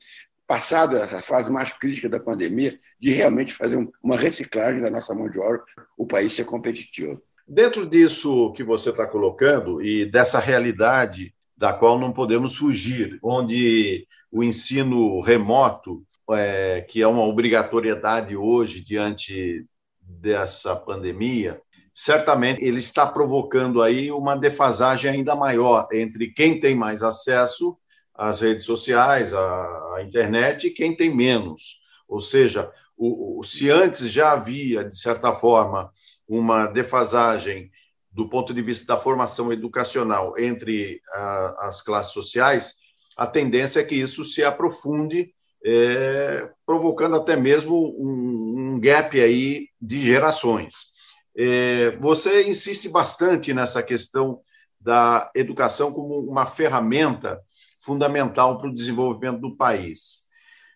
[0.47, 5.29] passado essa fase mais crítica da pandemia, de realmente fazer uma reciclagem da nossa mão
[5.29, 5.63] de obra,
[5.97, 7.21] o país ser competitivo.
[7.47, 14.07] Dentro disso que você está colocando e dessa realidade da qual não podemos fugir, onde
[14.31, 19.65] o ensino remoto, é, que é uma obrigatoriedade hoje diante
[20.09, 21.61] dessa pandemia,
[21.93, 27.77] certamente ele está provocando aí uma defasagem ainda maior entre quem tem mais acesso
[28.15, 31.81] às redes sociais, à, internet, e quem tem menos.
[32.09, 35.91] Ou seja, o, o, se antes já havia, de certa forma,
[36.27, 37.71] uma defasagem
[38.11, 42.75] do ponto de vista da formação educacional entre a, as classes sociais,
[43.17, 45.33] a tendência é que isso se aprofunde,
[45.65, 50.93] é, provocando até mesmo um, um, gap aí de gerações.
[51.37, 54.41] É, você insiste bastante nessa questão
[54.81, 57.41] da educação como uma ferramenta
[57.81, 60.29] fundamental para o desenvolvimento do país.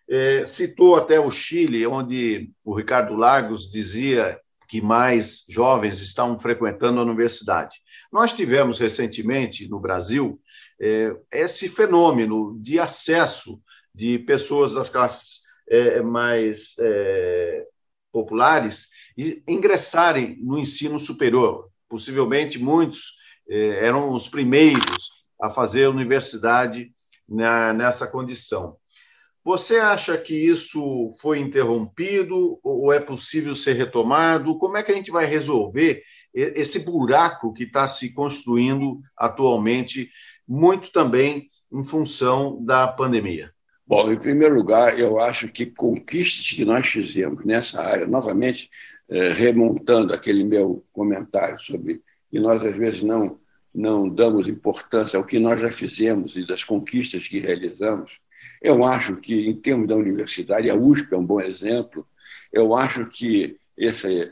[0.09, 6.99] É, citou até o Chile, onde o Ricardo Lagos dizia que mais jovens estão frequentando
[6.99, 7.77] a universidade.
[8.11, 10.39] Nós tivemos recentemente no Brasil
[10.81, 13.61] é, esse fenômeno de acesso
[13.93, 17.65] de pessoas das classes é, mais é,
[18.11, 18.89] populares
[19.47, 21.69] ingressarem no ensino superior.
[21.87, 23.13] Possivelmente muitos
[23.47, 26.91] é, eram os primeiros a fazer a universidade
[27.27, 28.77] na, nessa condição.
[29.43, 34.57] Você acha que isso foi interrompido ou é possível ser retomado?
[34.57, 36.01] Como é que a gente vai resolver
[36.33, 40.09] esse buraco que está se construindo atualmente,
[40.47, 43.52] muito também em função da pandemia?
[43.85, 48.69] Bom, em primeiro lugar, eu acho que conquistas que nós fizemos nessa área, novamente,
[49.09, 53.39] eh, remontando aquele meu comentário sobre que nós às vezes não
[53.73, 58.11] não damos importância ao que nós já fizemos e das conquistas que realizamos,
[58.61, 62.07] eu acho que, em termos da universidade, a USP é um bom exemplo.
[62.51, 64.31] Eu acho que esse,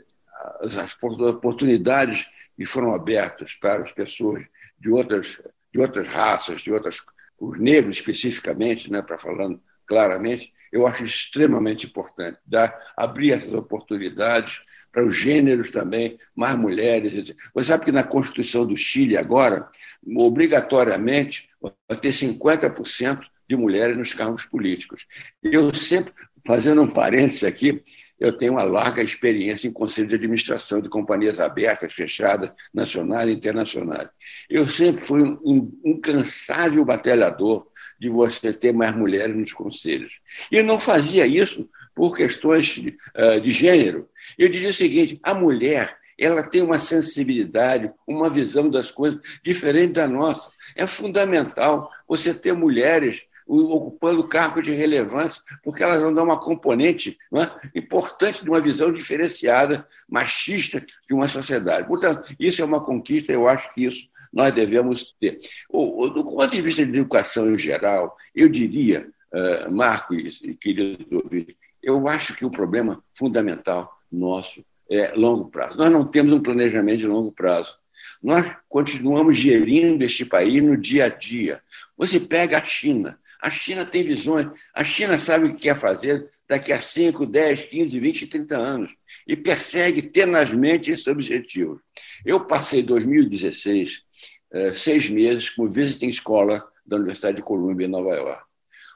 [0.60, 4.44] as oportunidades que foram abertas para as pessoas
[4.78, 5.38] de outras,
[5.72, 6.96] de outras raças, de outras,
[7.42, 14.60] os negros especificamente, né, para falando claramente, eu acho extremamente importante dar, abrir essas oportunidades
[14.92, 17.34] para os gêneros também, mais mulheres.
[17.52, 19.68] Você sabe que na Constituição do Chile agora,
[20.16, 25.06] obrigatoriamente, vai ter 50% de mulheres nos cargos políticos.
[25.42, 26.12] Eu sempre,
[26.46, 27.82] fazendo um parênteses aqui,
[28.22, 33.32] eu tenho uma larga experiência em conselho de administração de companhias abertas, fechadas, nacionais e
[33.32, 34.08] internacionais.
[34.48, 37.66] Eu sempre fui um incansável batalhador
[37.98, 40.12] de você ter mais mulheres nos conselhos.
[40.52, 44.08] E não fazia isso por questões de, uh, de gênero.
[44.38, 49.94] Eu diria o seguinte: a mulher ela tem uma sensibilidade, uma visão das coisas diferente
[49.94, 50.48] da nossa.
[50.76, 53.20] É fundamental você ter mulheres
[53.54, 57.78] ocupando cargo de relevância, porque elas vão dar uma componente é?
[57.78, 61.86] importante de uma visão diferenciada, machista de uma sociedade.
[61.86, 65.40] Portanto, isso é uma conquista, eu acho que isso nós devemos ter.
[65.70, 71.56] Do ponto de vista de educação em geral, eu diria, uh, Marco e querido ouvinte,
[71.82, 75.76] eu acho que o problema fundamental nosso é longo prazo.
[75.76, 77.74] Nós não temos um planejamento de longo prazo.
[78.22, 81.60] Nós continuamos gerindo este país no dia a dia.
[81.96, 86.30] Você pega a China, a China tem visões, a China sabe o que quer fazer
[86.48, 88.94] daqui a 5, 10, 15, 20, 30 anos
[89.26, 91.80] e persegue tenazmente esse objetivo.
[92.24, 94.04] Eu passei 2016,
[94.52, 98.44] eh, seis meses, como visiting scholar da Universidade de Columbia, em Nova York.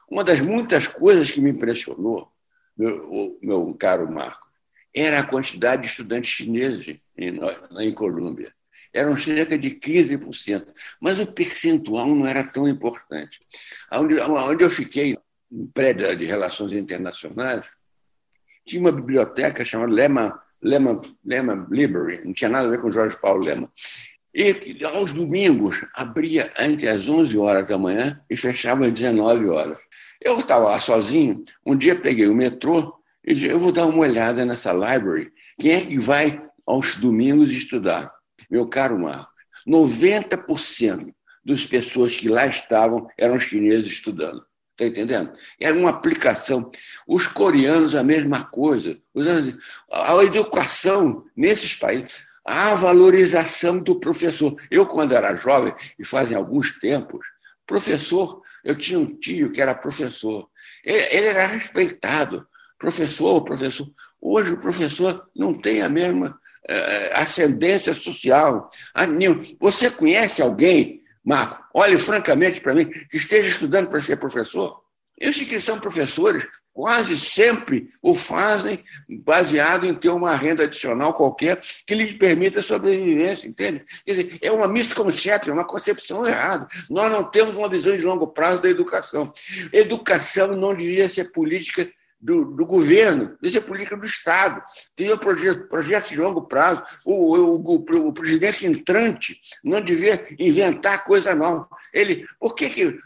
[0.09, 2.31] Uma das muitas coisas que me impressionou,
[2.77, 4.47] meu, meu caro Marco,
[4.93, 7.39] era a quantidade de estudantes chineses em,
[7.79, 8.53] em Colômbia
[8.97, 10.67] eram cerca de 15%,
[10.99, 13.39] mas o percentual não era tão importante.
[13.91, 15.17] Onde, onde eu fiquei,
[15.51, 17.63] em prédio de relações internacionais,
[18.65, 23.15] tinha uma biblioteca chamada Lema, Lema, Lema Library, não tinha nada a ver com Jorge
[23.21, 23.71] Paulo Lema.
[24.33, 29.77] E aos domingos abria entre as 11 horas da manhã e fechava às 19 horas.
[30.21, 33.99] Eu estava lá sozinho, um dia peguei o metrô e disse, eu vou dar uma
[33.99, 35.31] olhada nessa library.
[35.59, 38.16] Quem é que vai aos domingos estudar?
[38.49, 39.33] Meu caro Marcos,
[39.67, 44.45] 90% das pessoas que lá estavam eram chineses estudando.
[44.71, 45.33] Está entendendo?
[45.59, 46.71] Era uma aplicação.
[47.07, 48.97] Os coreanos, a mesma coisa.
[49.91, 54.55] A educação nesses países, a valorização do professor.
[54.69, 57.25] Eu, quando era jovem, e fazem alguns tempos,
[57.65, 60.47] professor, eu tinha um tio que era professor.
[60.83, 62.47] Ele era respeitado.
[62.77, 63.89] Professor, professor.
[64.21, 66.39] Hoje o professor não tem a mesma
[67.13, 68.69] ascendência social.
[68.93, 69.05] Ah,
[69.59, 74.81] você conhece alguém, Marco, olhe francamente para mim, que esteja estudando para ser professor?
[75.19, 76.45] Esses que são professores,
[76.77, 83.47] quase sempre o fazem baseado em ter uma renda adicional qualquer que lhe permita sobrevivência,
[83.47, 83.83] entende?
[84.05, 86.67] Quer dizer, é uma misconcepção, é uma concepção errada.
[86.87, 89.33] Nós não temos uma visão de longo prazo da educação.
[89.73, 91.89] Educação não deveria ser política
[92.27, 94.61] do, do governo, deveria ser política do Estado.
[94.97, 96.83] Tem um projeto, projeto de longo prazo.
[97.05, 101.69] O, o, o, o presidente entrante não devia inventar coisa nova.
[101.93, 102.99] Ele, por que, que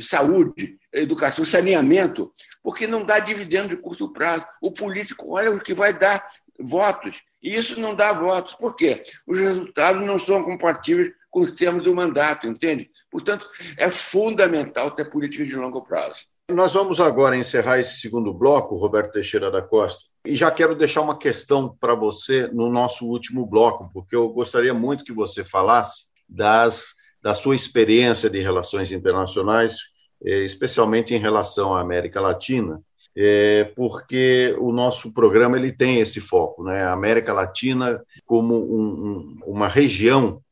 [0.00, 2.32] saúde, educação, saneamento,
[2.62, 4.46] porque não dá dividendo de curto prazo.
[4.60, 6.26] O político olha o que vai dar
[6.58, 8.54] votos, e isso não dá votos.
[8.54, 9.04] Por quê?
[9.26, 12.90] Os resultados não são compatíveis com os termos do mandato, entende?
[13.10, 16.16] Portanto, é fundamental ter políticas de longo prazo.
[16.50, 21.00] Nós vamos agora encerrar esse segundo bloco, Roberto Teixeira da Costa, e já quero deixar
[21.00, 26.04] uma questão para você no nosso último bloco, porque eu gostaria muito que você falasse
[26.28, 29.76] das da sua experiência de relações internacionais,
[30.22, 32.82] é, especialmente em relação à América Latina,
[33.16, 36.82] é, porque o nosso programa ele tem esse foco, né?
[36.82, 40.42] A América Latina como um, um, uma região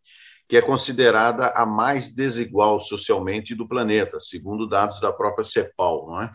[0.49, 6.23] que é considerada a mais desigual socialmente do planeta, segundo dados da própria CEPAL, não
[6.23, 6.33] é?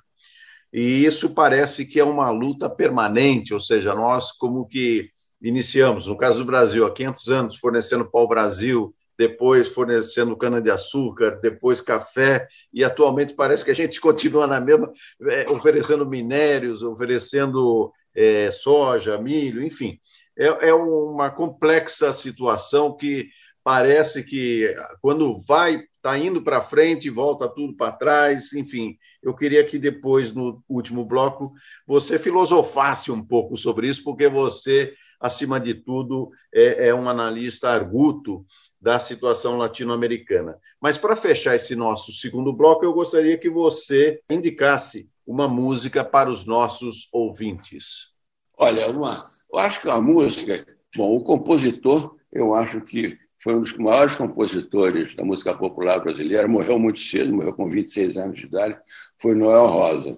[0.74, 5.10] E isso parece que é uma luta permanente, ou seja, nós como que
[5.42, 12.48] iniciamos, no caso do Brasil, há 500 anos fornecendo pau-brasil, depois fornecendo cana-de-açúcar, depois café,
[12.72, 14.92] e atualmente parece que a gente continua na mesma,
[15.30, 20.00] é, oferecendo minérios, oferecendo é, soja, milho, enfim.
[20.38, 23.28] É, é uma complexa situação que
[23.68, 28.98] parece que quando vai, está indo para frente, volta tudo para trás, enfim.
[29.22, 31.52] Eu queria que depois, no último bloco,
[31.86, 37.68] você filosofasse um pouco sobre isso, porque você acima de tudo, é, é um analista
[37.70, 38.46] arguto
[38.80, 40.58] da situação latino-americana.
[40.80, 46.30] Mas para fechar esse nosso segundo bloco, eu gostaria que você indicasse uma música para
[46.30, 48.14] os nossos ouvintes.
[48.58, 53.62] Olha, uma, eu acho que a música, bom, o compositor, eu acho que foi um
[53.62, 58.46] dos maiores compositores da música popular brasileira, morreu muito cedo, morreu com 26 anos de
[58.46, 58.78] idade,
[59.18, 60.18] foi Noel Rosa.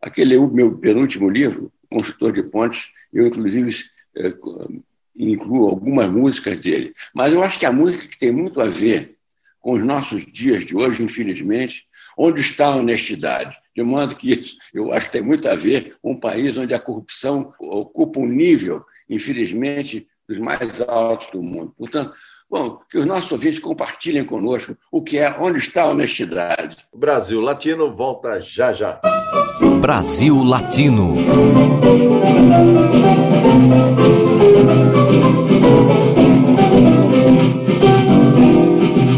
[0.00, 3.70] Aquele meu penúltimo livro, Construtor de Pontes, eu inclusive
[4.16, 4.34] é,
[5.16, 6.94] incluo algumas músicas dele.
[7.14, 9.16] Mas eu acho que a música que tem muito a ver
[9.60, 11.84] com os nossos dias de hoje, infelizmente,
[12.16, 13.56] onde está a honestidade?
[13.74, 16.72] De modo que isso, eu acho que tem muito a ver com um país onde
[16.72, 21.74] a corrupção ocupa um nível, infelizmente, dos mais altos do mundo.
[21.76, 22.14] Portanto,
[22.50, 26.76] bom, que os nossos ouvintes compartilhem conosco o que é onde está a honestidade.
[26.92, 29.00] O Brasil Latino volta já já.
[29.80, 31.16] Brasil Latino.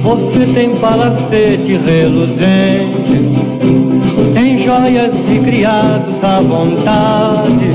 [0.03, 3.35] Você tem palacete reluzente,
[4.35, 7.67] tem joias e criados à vontade,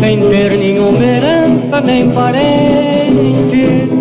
[0.00, 3.95] sem ter nenhuma herança nem parente,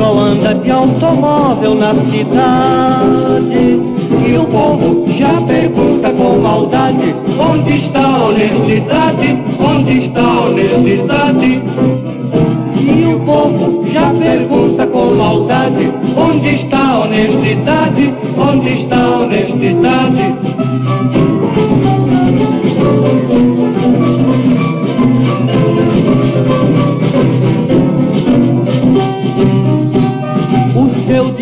[0.00, 3.78] só anda de automóvel na cidade.
[4.26, 9.38] E o povo já pergunta com maldade, onde está a honestidade?
[9.60, 11.62] Onde está a honestidade?
[12.80, 18.14] E o povo já pergunta com maldade: onde está a honestidade?
[18.38, 20.29] Onde está a honestidade?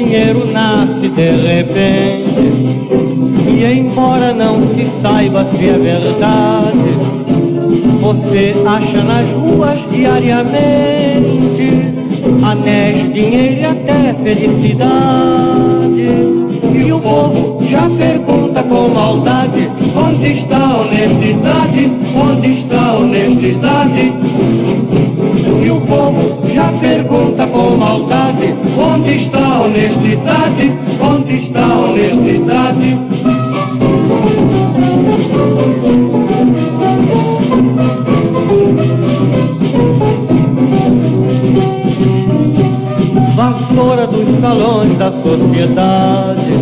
[0.08, 2.40] Dinheiro nasce de repente,
[3.46, 7.18] e embora não se saiba se é verdade
[8.00, 10.48] você acha nas ruas diariamente
[12.42, 14.88] anéis, dinheiro e até felicidade.
[16.74, 21.92] E o povo já pergunta com maldade: onde está a honestidade?
[22.14, 24.12] Onde está a honestidade?
[25.62, 30.72] E o povo já pergunta com maldade: onde está a honestidade?
[31.00, 32.98] Onde está a honestidade?
[43.36, 46.52] Vassoura dos salões da sociedade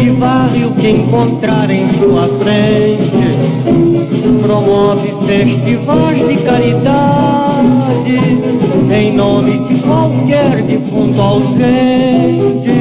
[0.00, 3.26] e varre o que encontrar em sua frente.
[4.42, 7.36] Promove festivais de caridade
[9.36, 12.76] nome de qualquer defunto ausente.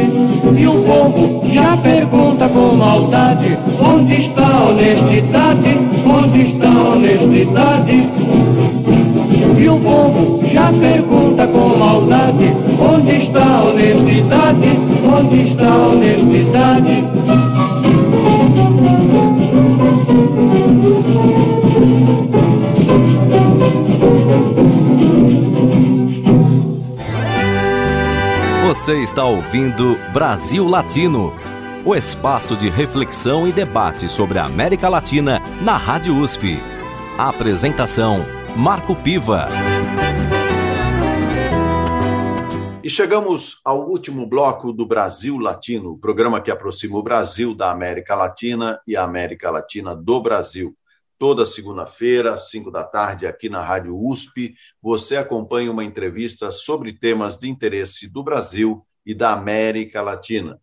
[0.57, 5.77] E o povo já pergunta com maldade: onde está a honestidade?
[6.05, 8.09] Onde está a honestidade?
[9.57, 14.80] E o povo já pergunta com maldade: onde está a honestidade?
[15.03, 17.24] Onde está a honestidade?
[28.76, 31.34] Você está ouvindo Brasil Latino,
[31.86, 36.57] o espaço de reflexão e debate sobre a América Latina na Rádio USP.
[37.17, 39.47] A apresentação: Marco Piva.
[42.84, 48.13] E chegamos ao último bloco do Brasil Latino, programa que aproxima o Brasil da América
[48.13, 50.76] Latina e a América Latina do Brasil.
[51.18, 56.91] Toda segunda-feira, às 5 da tarde, aqui na Rádio USP, você acompanha uma entrevista sobre
[56.91, 60.59] temas de interesse do Brasil e da América Latina.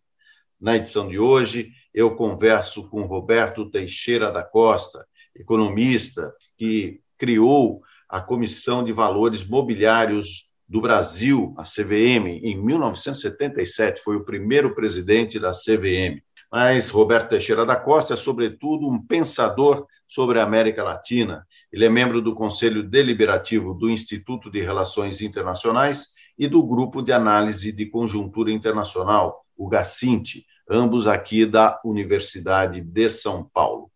[0.61, 8.21] Na edição de hoje, eu converso com Roberto Teixeira da Costa, economista que criou a
[8.21, 15.51] Comissão de Valores Mobiliários do Brasil, a CVM, em 1977, foi o primeiro presidente da
[15.51, 16.21] CVM.
[16.51, 21.43] Mas Roberto Teixeira da Costa é, sobretudo, um pensador sobre a América Latina.
[21.71, 27.11] Ele é membro do Conselho Deliberativo do Instituto de Relações Internacionais e do Grupo de
[27.11, 33.89] Análise de Conjuntura Internacional, o GACINT, ambos aqui da Universidade de São Paulo.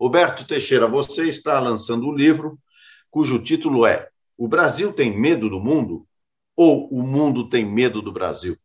[0.00, 2.58] Roberto Teixeira, você está lançando um livro
[3.08, 6.04] cujo título é O Brasil tem medo do mundo
[6.56, 8.56] ou o mundo tem medo do Brasil?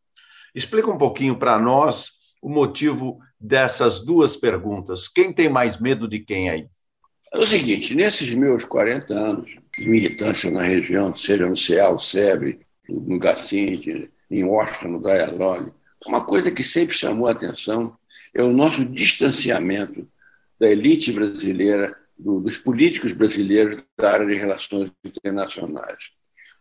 [0.55, 2.09] Explica um pouquinho para nós
[2.41, 5.07] o motivo dessas duas perguntas.
[5.07, 6.67] Quem tem mais medo de quem aí?
[7.33, 12.59] É o seguinte, nesses meus 40 anos de militância na região, seja no CEAL, SEBRE,
[12.89, 15.71] no Gacinte, em Washington, no Dialogue,
[16.05, 17.95] uma coisa que sempre chamou a atenção
[18.33, 20.07] é o nosso distanciamento
[20.59, 26.09] da elite brasileira, do, dos políticos brasileiros da área de relações internacionais.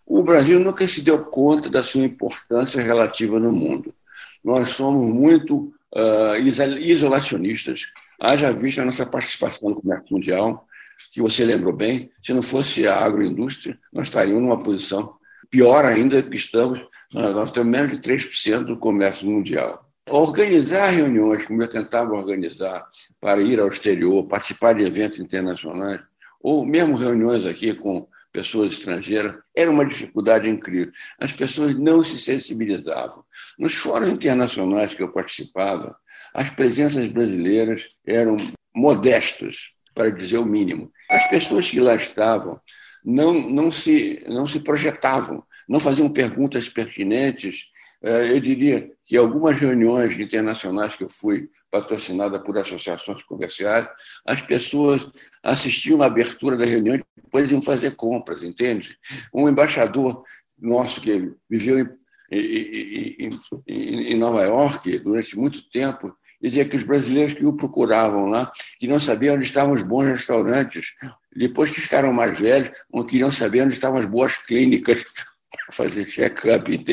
[0.04, 3.94] O Brasil nunca se deu conta da sua importância relativa no mundo.
[4.42, 6.36] Nós somos muito uh,
[6.78, 10.66] isolacionistas, haja vista a nossa participação no comércio mundial,
[11.12, 15.14] que você lembrou bem, se não fosse a agroindústria, nós estaríamos numa posição
[15.50, 16.80] pior ainda que estamos,
[17.12, 19.84] nós temos menos de 3% do comércio mundial.
[20.08, 22.86] Organizar reuniões, como eu tentava organizar,
[23.20, 26.00] para ir ao exterior, participar de eventos internacionais,
[26.40, 30.92] ou mesmo reuniões aqui com pessoas estrangeiras, era uma dificuldade incrível.
[31.18, 33.24] As pessoas não se sensibilizavam.
[33.58, 35.96] Nos fóruns internacionais que eu participava,
[36.36, 38.36] as presenças brasileiras eram
[38.74, 40.92] modestas, para dizer o mínimo.
[41.08, 42.60] As pessoas que lá estavam
[43.02, 47.62] não, não, se, não se projetavam, não faziam perguntas pertinentes.
[48.02, 53.88] É, eu diria que algumas reuniões internacionais que eu fui, patrocinada por associações comerciais,
[54.26, 55.10] as pessoas
[55.42, 58.94] assistiam à abertura da reunião e depois iam fazer compras, entende?
[59.32, 60.22] Um embaixador
[60.58, 61.88] nosso que viveu em,
[62.30, 63.30] em,
[63.66, 66.14] em, em Nova York durante muito tempo,
[66.48, 70.04] dizia que os brasileiros que o procuravam lá, que não sabiam onde estavam os bons
[70.04, 70.92] restaurantes,
[71.34, 75.04] depois que ficaram mais velhos, não queriam saber onde estavam as boas clínicas
[75.50, 76.84] para fazer check-up?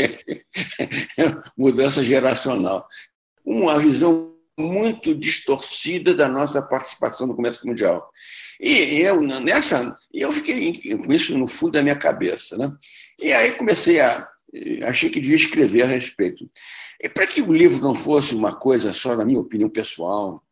[1.57, 2.87] Mudança geracional.
[3.45, 8.09] Uma visão muito distorcida da nossa participação no comércio mundial.
[8.59, 12.57] E eu, nessa, eu fiquei com isso no fundo da minha cabeça.
[12.57, 12.71] Né?
[13.19, 14.27] E aí comecei a.
[14.83, 16.49] Achei que devia escrever a respeito.
[17.01, 20.43] E para que o livro não fosse uma coisa só, na minha opinião pessoal,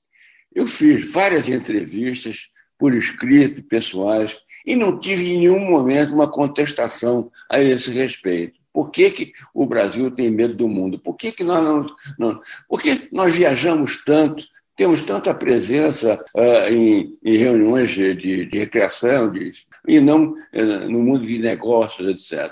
[0.54, 4.36] eu fiz várias entrevistas por escrito, pessoais,
[4.66, 8.60] e não tive em nenhum momento uma contestação a esse respeito.
[8.74, 11.00] Por que, que o Brasil tem medo do mundo?
[11.00, 12.42] Por que, que nós não, não.
[12.70, 14.44] Por que nós viajamos tanto,
[14.76, 19.52] temos tanta presença uh, em, em, reuniões de, de, de recreação de,
[19.88, 22.52] e não uh, no mundo de negócios, etc.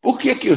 [0.00, 0.50] Por que, que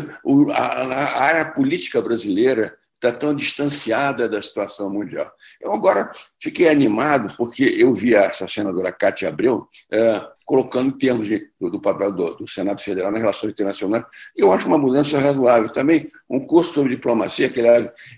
[0.54, 5.32] a, a área política brasileira está tão distanciada da situação mundial?
[5.60, 11.28] Eu agora fiquei animado porque eu vi essa senadora Cátia Abreu é, colocando em termos
[11.28, 14.06] de, do, papel do, do, Senado Federal nas relações internacionais.
[14.36, 15.70] Eu acho uma mudança razoável.
[15.70, 17.62] Também um curso sobre diplomacia, que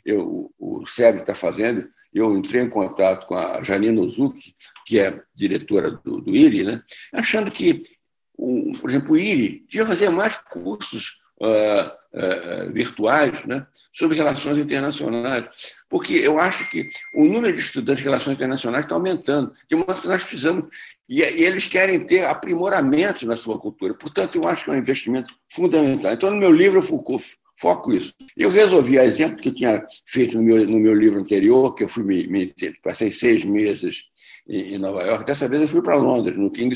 [0.06, 4.56] eu, o SEB está fazendo, eu entrei em contato com a Janine Ozuki,
[4.86, 7.84] que é diretora do, do IRI, né, achando que
[8.38, 15.46] por exemplo, o IRI devia fazer mais cursos uh, uh, virtuais né, sobre relações internacionais,
[15.90, 20.02] porque eu acho que o número de estudantes de relações internacionais está aumentando, de modo
[20.02, 20.66] que nós precisamos,
[21.08, 23.94] e, e eles querem ter aprimoramento na sua cultura.
[23.94, 26.14] Portanto, eu acho que é um investimento fundamental.
[26.14, 27.18] Então, no meu livro, eu foco,
[27.56, 28.14] foco isso.
[28.36, 31.84] Eu resolvi, a exemplo que eu tinha feito no meu, no meu livro anterior, que
[31.84, 34.06] eu fui me, me passei seis meses
[34.48, 36.74] em, em Nova York, dessa vez eu fui para Londres, no King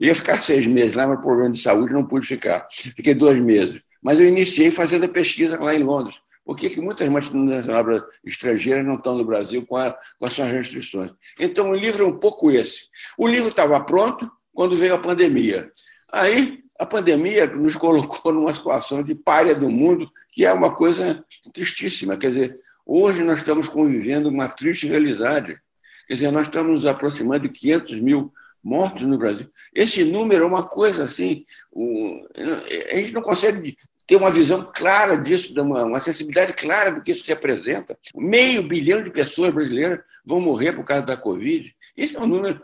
[0.00, 2.66] Ia ficar seis meses lá, mas problema de saúde não pude ficar.
[2.70, 3.82] Fiquei dois meses.
[4.02, 6.16] Mas eu iniciei fazendo a pesquisa lá em Londres.
[6.42, 10.50] Por que, que muitas multinacionais estrangeiras não estão no Brasil com, a, com as suas
[10.50, 11.12] restrições?
[11.38, 12.76] Então, o livro é um pouco esse.
[13.16, 15.70] O livro estava pronto quando veio a pandemia.
[16.10, 21.22] Aí, a pandemia nos colocou numa situação de párea do mundo, que é uma coisa
[21.52, 22.16] tristíssima.
[22.16, 25.58] Quer dizer, hoje nós estamos convivendo uma triste realidade.
[26.08, 28.32] Quer dizer, nós estamos nos aproximando de 500 mil
[28.62, 29.48] mortos no Brasil.
[29.74, 31.44] Esse número é uma coisa assim,
[32.92, 37.12] a gente não consegue ter uma visão clara disso, uma, uma sensibilidade clara do que
[37.12, 37.96] isso representa.
[38.14, 41.74] Meio bilhão de pessoas brasileiras vão morrer por causa da Covid.
[41.96, 42.60] Isso é um número.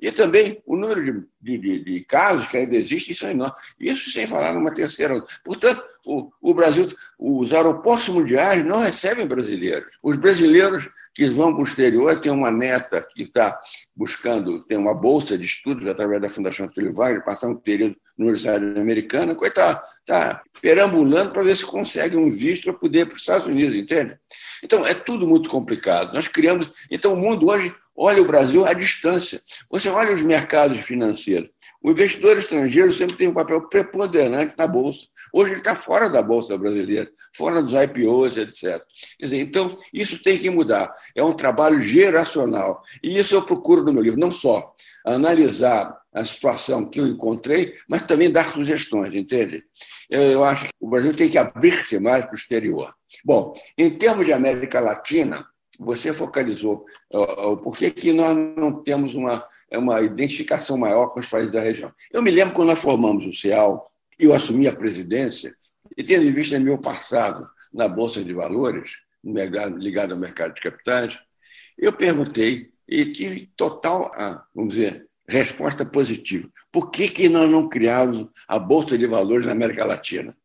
[0.00, 3.56] E também o número de, de, de casos que ainda existem, isso é enorme.
[3.78, 5.22] Isso sem falar numa terceira.
[5.44, 9.88] Portanto, o, o Brasil, os aeroportos mundiais não recebem brasileiros.
[10.02, 13.58] Os brasileiros que vão para o exterior, tem uma neta que está
[13.96, 18.26] buscando, tem uma bolsa de estudos através da Fundação Túlio Wagner, passar um período na
[18.26, 23.14] Universidade Americana, coitado, está perambulando para ver se consegue um visto para poder ir para
[23.14, 24.18] os Estados Unidos, entende?
[24.62, 26.12] Então, é tudo muito complicado.
[26.12, 26.70] Nós criamos.
[26.90, 29.40] Então, o mundo hoje olha o Brasil à distância.
[29.70, 31.48] Você olha os mercados financeiros.
[31.82, 35.00] O investidor estrangeiro sempre tem um papel preponderante na Bolsa.
[35.36, 38.82] Hoje ele está fora da Bolsa brasileira fora dos IPOs, etc.
[39.20, 40.94] Dizer, então, isso tem que mudar.
[41.14, 42.82] É um trabalho geracional.
[43.02, 44.72] E isso eu procuro no meu livro, não só
[45.04, 49.62] analisar a situação que eu encontrei, mas também dar sugestões, entende?
[50.08, 52.94] Eu acho que o Brasil tem que abrir-se mais para o exterior.
[53.22, 55.46] Bom, em termos de América Latina,
[55.78, 56.86] você focalizou
[57.62, 61.92] por que, que nós não temos uma, uma identificação maior com os países da região.
[62.10, 65.54] Eu me lembro quando nós formamos o CEAL, eu assumi a presidência,
[65.96, 68.92] e tendo em vista meu passado na Bolsa de Valores,
[69.24, 71.18] ligado ao mercado de capitais,
[71.76, 76.48] eu perguntei e tive total, ah, vamos dizer, resposta positiva.
[76.70, 80.36] Por que, que nós não criamos a Bolsa de Valores na América Latina?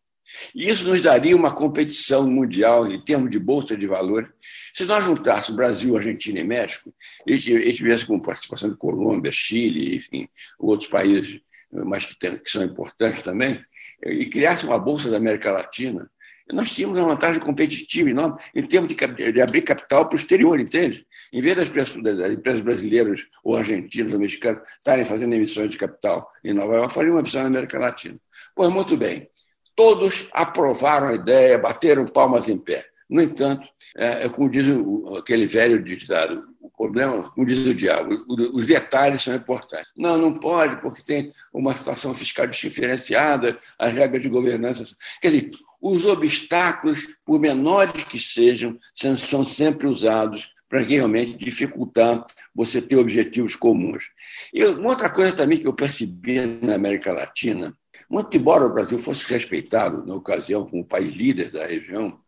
[0.55, 4.29] E isso nos daria uma competição mundial em termos de Bolsa de Valores.
[4.73, 6.93] Se nós juntássemos Brasil, Argentina e México,
[7.27, 7.37] e
[7.73, 11.41] tivesse com participação de Colômbia, Chile, enfim, outros países
[11.71, 13.63] mas que, tem, que são importantes também,
[14.03, 16.09] e criasse uma bolsa da América Latina,
[16.51, 20.59] nós tínhamos uma vantagem competitiva enorme em termos de, de abrir capital para o exterior,
[20.59, 21.05] entende?
[21.31, 25.77] Em vez das, pessoas, das empresas brasileiras ou argentinas ou mexicanas estarem fazendo emissões de
[25.77, 28.17] capital em Nova York, fariam uma emissão na América Latina.
[28.53, 29.29] Pois muito bem,
[29.75, 32.85] todos aprovaram a ideia, bateram palmas em pé.
[33.09, 34.65] No entanto, é, é como diz
[35.17, 36.43] aquele velho ditado,
[36.81, 39.91] problema, como diz o diabo, os detalhes são importantes.
[39.95, 44.83] Não, não pode, porque tem uma situação fiscal diferenciada, as regras de governança.
[45.21, 52.25] Quer dizer, os obstáculos, por menores que sejam, são sempre usados para realmente dificultar
[52.55, 54.05] você ter objetivos comuns.
[54.51, 57.77] E uma outra coisa também que eu percebi na América Latina,
[58.09, 62.19] muito embora o Brasil fosse respeitado na ocasião como país líder da região,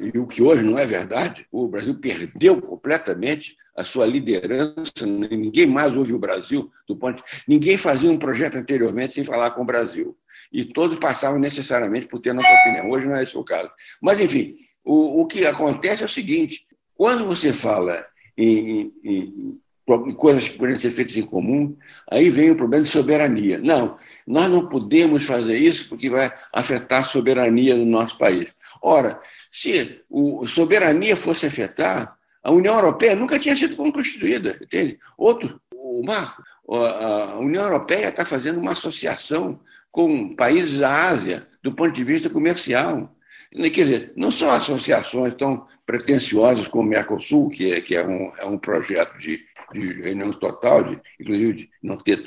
[0.00, 5.66] e o que hoje não é verdade, o Brasil perdeu completamente a sua liderança, ninguém
[5.66, 9.66] mais ouve o Brasil, do ponto ninguém fazia um projeto anteriormente sem falar com o
[9.66, 10.16] Brasil.
[10.52, 12.90] E todos passavam necessariamente por ter nossa opinião.
[12.90, 13.70] Hoje não é esse o caso.
[14.00, 18.06] Mas, enfim, o, o que acontece é o seguinte: quando você fala
[18.38, 21.76] em, em, em coisas que podem ser feitas em comum,
[22.10, 23.58] aí vem o problema de soberania.
[23.58, 28.46] Não, nós não podemos fazer isso porque vai afetar a soberania do nosso país.
[28.82, 29.20] Ora,
[29.50, 30.02] se
[30.42, 34.98] a soberania fosse afetar, a União Europeia nunca tinha sido constituída, entende?
[35.18, 39.60] Outro, o Marco, a União Europeia está fazendo uma associação
[39.90, 43.12] com países da Ásia do ponto de vista comercial.
[43.52, 48.32] Quer dizer, não são associações tão pretensiosas como o Mercosul, que é, que é, um,
[48.38, 49.40] é um projeto de,
[49.72, 52.22] de reunião total, de, inclusive de não ter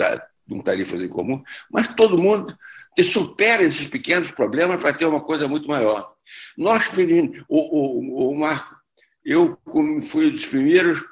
[0.64, 2.58] tarifas em comum, mas todo mundo
[3.04, 6.14] supera esses pequenos problemas para ter uma coisa muito maior.
[6.58, 6.90] Nós,
[7.48, 8.76] o, o, o Marco,
[9.24, 9.58] eu
[10.02, 11.04] fui um dos primeiros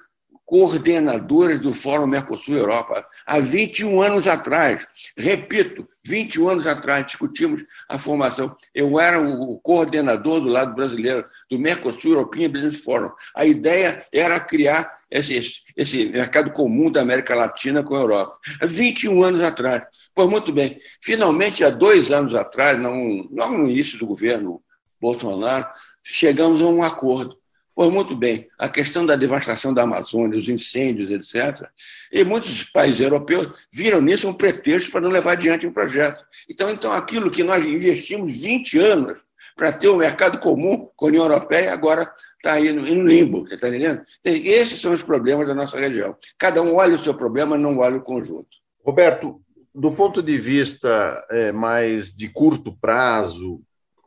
[0.48, 4.82] coordenadores do Fórum Mercosul Europa, há 21 anos atrás.
[5.16, 8.56] Repito, 21 anos atrás discutimos a formação.
[8.74, 13.12] Eu era o coordenador do lado brasileiro do Mercosul European Business Forum.
[13.36, 15.38] A ideia era criar esse,
[15.76, 18.38] esse mercado comum da América Latina com a Europa.
[18.62, 19.84] Há 21 anos atrás.
[20.16, 24.64] Pois muito bem, finalmente, há dois anos atrás, não, logo no início do governo
[25.00, 25.68] Bolsonaro,
[26.04, 27.38] chegamos a um acordo.
[27.76, 31.70] Pois muito bem, a questão da devastação da Amazônia, os incêndios, etc.
[32.12, 36.26] E muitos países europeus viram nisso um pretexto para não levar adiante um projeto.
[36.50, 39.18] Então, então aquilo que nós investimos 20 anos
[39.56, 43.54] para ter um mercado comum com a União Europeia, agora está aí no limbo, você
[43.54, 44.02] está entendendo?
[44.24, 46.16] Esses são os problemas da nossa região.
[46.38, 48.48] Cada um olha o seu problema, não olha o conjunto.
[48.84, 49.40] Roberto,
[49.76, 53.62] do ponto de vista é, mais de curto prazo,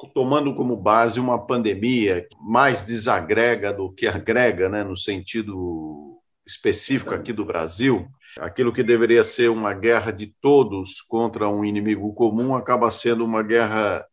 [0.09, 7.15] tomando como base uma pandemia que mais desagrega do que agrega, né, no sentido específico
[7.15, 12.55] aqui do Brasil, aquilo que deveria ser uma guerra de todos contra um inimigo comum
[12.55, 14.05] acaba sendo uma guerra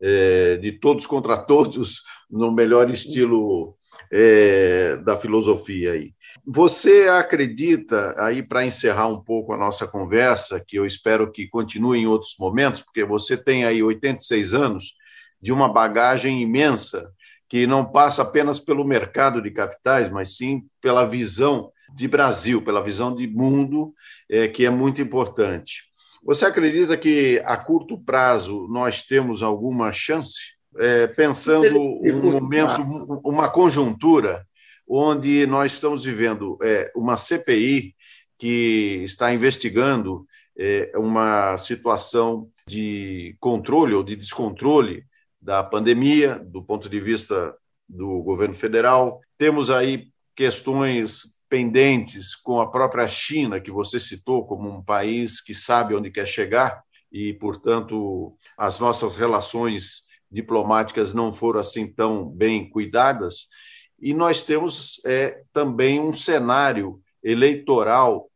[0.00, 3.76] é, de todos contra todos, no melhor estilo
[4.12, 6.12] é, da filosofia aí.
[6.46, 11.98] Você acredita, aí para encerrar um pouco a nossa conversa, que eu espero que continue
[11.98, 14.94] em outros momentos, porque você tem aí 86 anos
[15.40, 17.12] de uma bagagem imensa
[17.48, 22.82] que não passa apenas pelo mercado de capitais, mas sim pela visão de Brasil, pela
[22.82, 23.94] visão de mundo,
[24.28, 25.84] é, que é muito importante.
[26.24, 30.56] Você acredita que a curto prazo nós temos alguma chance?
[30.78, 32.82] É, pensando um momento,
[33.24, 34.44] uma conjuntura
[34.86, 37.94] onde nós estamos vivendo é, uma CPI
[38.38, 40.26] que está investigando
[40.58, 45.04] é, uma situação de controle ou de descontrole
[45.46, 47.56] da pandemia, do ponto de vista
[47.88, 49.20] do governo federal.
[49.38, 55.54] Temos aí questões pendentes com a própria China, que você citou como um país que
[55.54, 56.82] sabe onde quer chegar,
[57.12, 63.46] e, portanto, as nossas relações diplomáticas não foram assim tão bem cuidadas.
[64.00, 68.28] E nós temos é, também um cenário eleitoral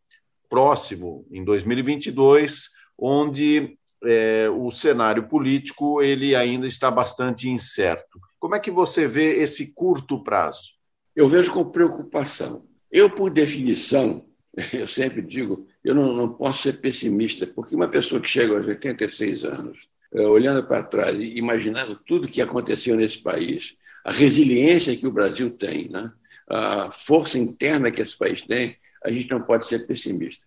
[0.49, 8.19] próximo, em 2022, onde é, o cenário político ele ainda está bastante incerto.
[8.39, 10.73] Como é que você vê esse curto prazo?
[11.15, 12.65] Eu vejo com preocupação.
[12.91, 14.25] Eu, por definição,
[14.73, 18.67] eu sempre digo, eu não, não posso ser pessimista, porque uma pessoa que chega aos
[18.67, 19.79] 86 anos,
[20.13, 25.13] é, olhando para trás e imaginando tudo que aconteceu nesse país, a resiliência que o
[25.13, 26.11] Brasil tem, né?
[26.49, 30.45] a força interna que esse país tem, a gente não pode ser pessimista.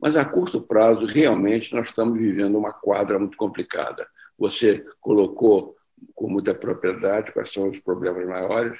[0.00, 4.06] Mas a curto prazo, realmente, nós estamos vivendo uma quadra muito complicada.
[4.38, 5.76] Você colocou
[6.14, 8.78] com muita propriedade quais são os problemas maiores.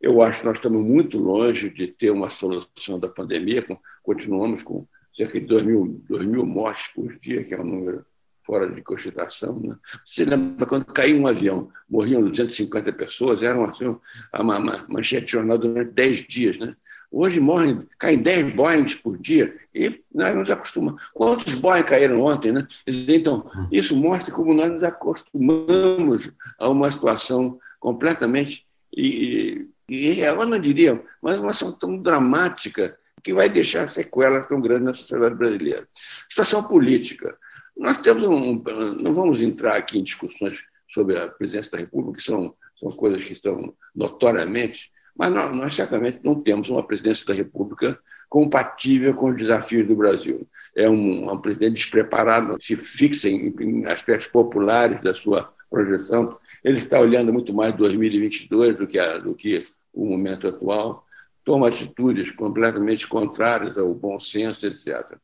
[0.00, 3.64] Eu acho que nós estamos muito longe de ter uma solução da pandemia.
[4.02, 4.86] Continuamos com
[5.16, 8.04] cerca de 2 mil, 2 mil mortes por dia, que é um número
[8.44, 9.60] fora de cogitação.
[9.60, 9.76] Né?
[10.06, 13.84] Você lembra quando caiu um avião, morriam 250 pessoas, era assim,
[14.32, 16.58] uma, uma manchete de jornal durante 10 dias.
[16.58, 16.74] Né?
[17.10, 21.02] Hoje morrem, caem 10 Boeings por dia e nós nos acostumamos.
[21.14, 22.68] Quantos Boeing caíram ontem, né?
[22.86, 30.58] Então, isso mostra como nós nos acostumamos a uma situação completamente, e, e eu não
[30.58, 35.88] diria, mas uma situação tão dramática que vai deixar sequelas tão grandes na sociedade brasileira.
[36.28, 37.36] Situação política.
[37.76, 38.62] Nós temos um.
[39.00, 40.58] Não vamos entrar aqui em discussões
[40.92, 45.74] sobre a presidência da República, que são, são coisas que estão notoriamente mas nós, nós
[45.74, 47.98] certamente não temos uma presidência da República
[48.28, 50.46] compatível com os desafios do Brasil.
[50.76, 56.38] É um, um presidente despreparado, se fixa em, em, aspectos populares da sua projeção.
[56.62, 61.04] Ele está olhando muito mais 2022 do que, a, do que o momento atual,
[61.44, 65.16] toma atitudes completamente contrárias ao bom senso, etc.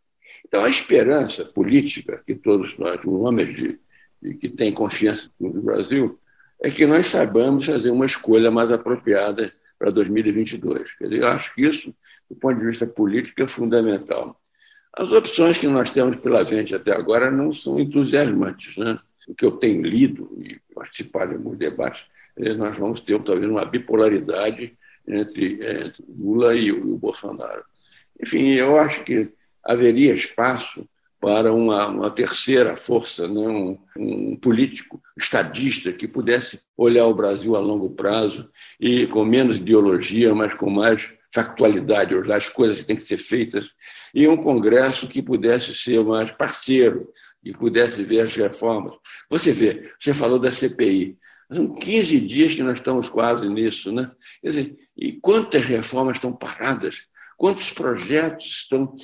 [0.45, 3.79] Então, a esperança política que todos nós, homens de,
[4.21, 6.19] de que têm confiança no Brasil,
[6.61, 9.53] é que nós saibamos fazer uma escolha mais apropriada
[9.85, 10.97] para 2022.
[10.97, 11.95] Quer dizer, eu acho que isso,
[12.31, 14.41] do ponto de vista político, é fundamental.
[14.97, 18.75] As opções que nós temos pela frente até agora não são entusiasmantes.
[18.79, 18.99] Né?
[19.29, 22.03] O que eu tenho lido e participado em alguns debates,
[22.37, 24.75] é, nós vamos ter talvez uma bipolaridade
[25.07, 27.63] entre, entre Lula e o Bolsonaro.
[28.23, 29.29] Enfim, eu acho que
[29.63, 30.89] haveria espaço
[31.25, 33.41] para uma, uma terceira força, né?
[33.41, 38.47] um, um, político estadista que pudesse olhar o Brasil a longo prazo
[38.79, 43.71] e com menos ideologia, mas com mais factualidade, as coisas que têm que ser feitas,
[44.15, 47.09] e um Congresso que pudesse ser mais parceiro,
[47.43, 48.93] que pudesse ver as reformas.
[49.31, 51.17] Você vê, você falou da CPI,
[51.51, 54.11] são 15 dias que nós estamos quase nisso, né?
[54.43, 57.07] Quer dizer, e quantas reformas estão paradas?
[57.39, 58.95] Quantos projetos estão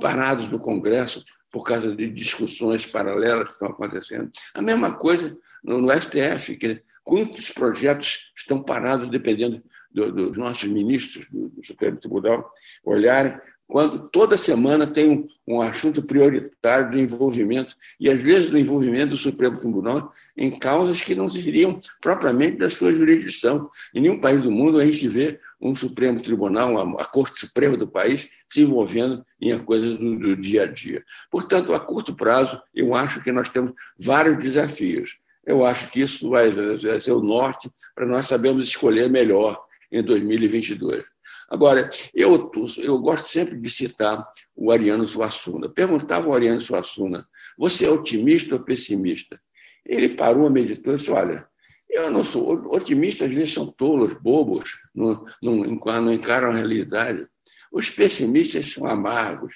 [0.00, 1.22] parados no Congresso?
[1.58, 4.30] Por causa de discussões paralelas que estão acontecendo.
[4.54, 10.62] A mesma coisa no, STF, que quantos projetos estão parados dependendo do, do, dos nossos
[10.70, 12.48] ministros do, do Supremo Tribunal
[12.84, 13.36] olharem
[13.66, 19.10] quando toda semana tem um, um, assunto prioritário do envolvimento, e às vezes do envolvimento
[19.10, 23.68] do Supremo Tribunal em causas que não seriam propriamente da sua jurisdição.
[23.92, 27.88] Em nenhum país do mundo a gente vê um Supremo Tribunal, a, Corte Suprema do
[27.88, 31.04] país, se envolvendo em coisas do, do dia a dia.
[31.30, 35.16] Portanto, a curto prazo, eu acho que nós temos vários desafios.
[35.44, 40.02] Eu acho que isso vai, vai ser o norte para nós sabermos escolher melhor em
[40.02, 41.04] 2022.
[41.48, 45.68] Agora, eu, eu gosto sempre de citar o Ariano Suassuna.
[45.68, 49.40] Perguntava ao Ariano Suassuna, você é otimista ou pessimista?
[49.84, 51.46] Ele parou, meditou e disse, olha,
[51.90, 57.26] eu não sou otimista, às vezes são tolos, bobos, não, não, não encaram a realidade.
[57.72, 59.54] Os pessimistas são amargos,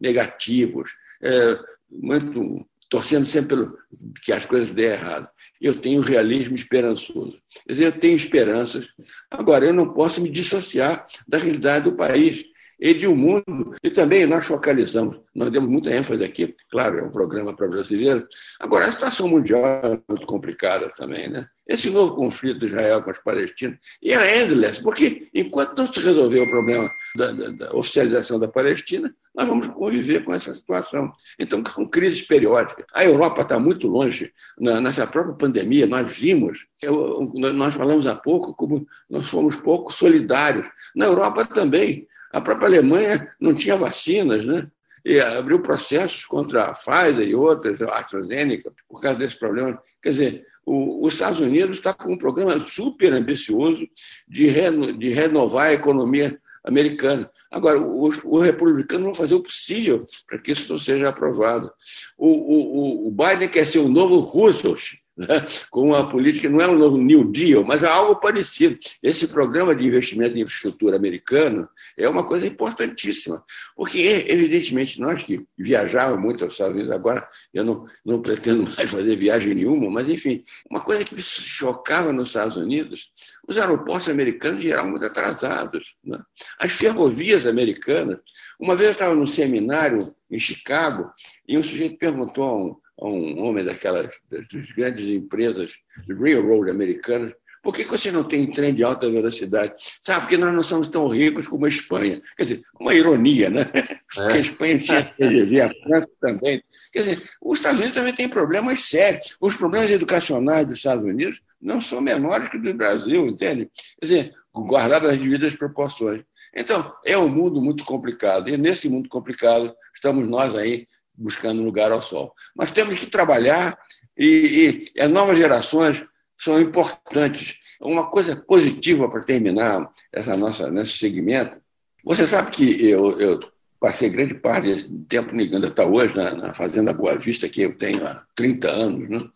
[0.00, 0.90] negativos,
[1.22, 1.58] é,
[1.90, 3.78] muito, torcendo sempre pelo,
[4.22, 5.28] que as coisas dêem errado.
[5.60, 7.40] Eu tenho realismo esperançoso.
[7.66, 8.86] Quer dizer, eu tenho esperanças.
[9.30, 12.44] Agora, eu não posso me dissociar da realidade do país
[12.78, 13.74] e de um mundo.
[13.82, 18.24] E também nós focalizamos, nós demos muita ênfase aqui, claro, é um programa para brasileiros.
[18.60, 21.48] Agora, a situação mundial é muito complicada também, né?
[21.66, 25.98] Esse novo conflito de Israel com os palestinos, e é endless, porque enquanto não se
[25.98, 31.12] resolver o problema da, da, da, oficialização da Palestina, nós vamos conviver com essa situação.
[31.38, 32.86] Então, com crises periódicas.
[32.94, 34.32] A Europa está muito longe.
[34.58, 39.92] Na, nessa própria pandemia, nós vimos, eu, nós falamos há pouco, como nós fomos pouco
[39.92, 40.66] solidários.
[40.94, 42.06] Na Europa também.
[42.32, 44.68] A própria Alemanha não tinha vacinas, né?
[45.04, 49.80] E abriu processos contra a Pfizer e outras, a AstraZeneca, por causa desse problema.
[50.02, 53.88] Quer dizer, o, os Estados Unidos está com um programa super ambicioso
[54.28, 57.30] de, reno, de renovar a economia americana.
[57.50, 61.70] Agora, os, os republicanos vão fazer o possível para que isso não seja aprovado.
[62.18, 65.26] O, o, o Biden quer ser o novo Roosevelt, né?
[65.70, 68.78] com uma política, não é um novo New Deal, mas é algo parecido.
[69.02, 73.42] Esse programa de investimento em infraestrutura americano é uma coisa importantíssima,
[73.74, 78.90] porque, evidentemente, nós que viajávamos muito aos Estados Unidos, agora eu não, não pretendo mais
[78.90, 83.10] fazer viagem nenhuma, mas, enfim, uma coisa que me chocava nos Estados Unidos,
[83.48, 85.94] os aeroportos americanos eram muito atrasados.
[86.04, 86.18] Né?
[86.58, 88.18] As ferrovias americanas,
[88.58, 91.10] uma vez eu estava num seminário em Chicago
[91.48, 95.72] e um sujeito perguntou a um a um homem daquelas das grandes empresas
[96.08, 97.32] railroad americanas,
[97.66, 99.74] por que você não tem trem de alta velocidade?
[100.00, 102.22] Sabe, porque nós não somos tão ricos como a Espanha.
[102.36, 103.62] Quer dizer, uma ironia, né?
[103.74, 103.82] É.
[104.14, 106.62] Porque a Espanha tinha TGV, a França também.
[106.92, 109.36] Quer dizer, os Estados Unidos também têm problemas sérios.
[109.40, 113.68] Os problemas educacionais dos Estados Unidos não são menores que os do Brasil, entende?
[114.00, 116.22] Quer dizer, guardadas as devidas proporções.
[116.56, 118.48] Então, é um mundo muito complicado.
[118.48, 120.86] E nesse mundo complicado, estamos nós aí
[121.16, 122.34] buscando lugar ao sol.
[122.54, 123.78] Mas temos que trabalhar
[124.16, 126.04] e, e as novas gerações
[126.38, 127.58] são importantes.
[127.80, 131.58] Uma coisa positiva para terminar essa nossa, nesse segmento.
[132.04, 133.40] Você sabe que eu, eu
[133.80, 137.76] passei grande parte desse tempo ligando até hoje na, na, Fazenda Boa Vista, que eu
[137.76, 139.08] tenho há 30 anos.
[139.08, 139.28] Né?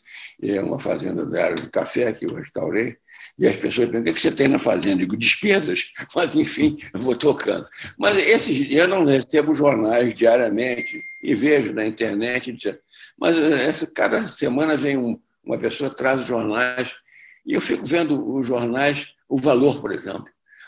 [0.42, 2.96] É uma fazenda da área de café que eu restaurei.
[3.38, 5.02] E as pessoas perguntam: o que você tem na fazenda?
[5.02, 5.84] Eu digo: despesas.
[6.14, 7.66] Mas, enfim, eu vou tocando.
[7.98, 12.56] Mas esse, eu não recebo jornais diariamente e vejo na internet.
[13.18, 16.90] Mas essa, cada semana vem um, uma pessoa, traz os jornais,
[17.44, 20.26] e eu fico vendo os jornais, o valor, por exemplo.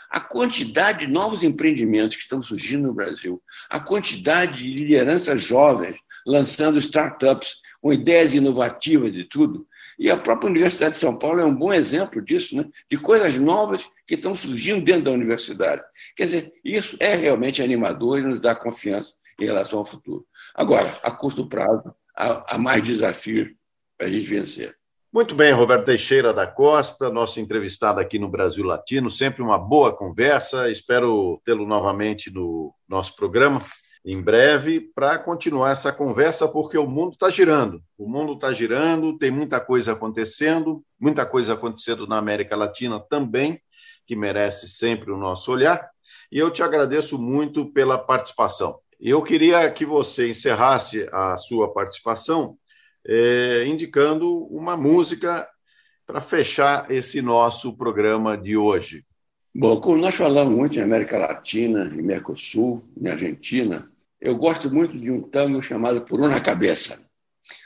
[0.09, 5.97] A quantidade de novos empreendimentos que estão surgindo no Brasil, a quantidade de lideranças jovens
[6.25, 9.67] lançando startups com ideias inovativas e tudo,
[9.97, 12.65] e a própria Universidade de São Paulo é um bom exemplo disso, né?
[12.89, 15.81] de coisas novas que estão surgindo dentro da universidade.
[16.15, 20.25] Quer dizer, isso é realmente animador e nos dá confiança em relação ao futuro.
[20.53, 23.49] Agora, a curto prazo, há, há mais desafios
[23.97, 24.75] para a gente vencer.
[25.11, 29.11] Muito bem, Roberto Teixeira da Costa, nosso entrevistado aqui no Brasil Latino.
[29.11, 30.71] Sempre uma boa conversa.
[30.71, 33.61] Espero tê-lo novamente no nosso programa
[34.05, 37.81] em breve para continuar essa conversa, porque o mundo está girando.
[37.97, 43.61] O mundo está girando, tem muita coisa acontecendo, muita coisa acontecendo na América Latina também,
[44.05, 45.89] que merece sempre o nosso olhar.
[46.31, 48.79] E eu te agradeço muito pela participação.
[48.99, 52.57] Eu queria que você encerrasse a sua participação
[53.05, 55.47] é, indicando uma música
[56.05, 59.05] para fechar esse nosso programa de hoje.
[59.55, 63.89] Bom, como nós falamos muito em América Latina, em Mercosul, em Argentina,
[64.23, 66.97] eu gosto muito de um tango chamado Por Uma Cabeça.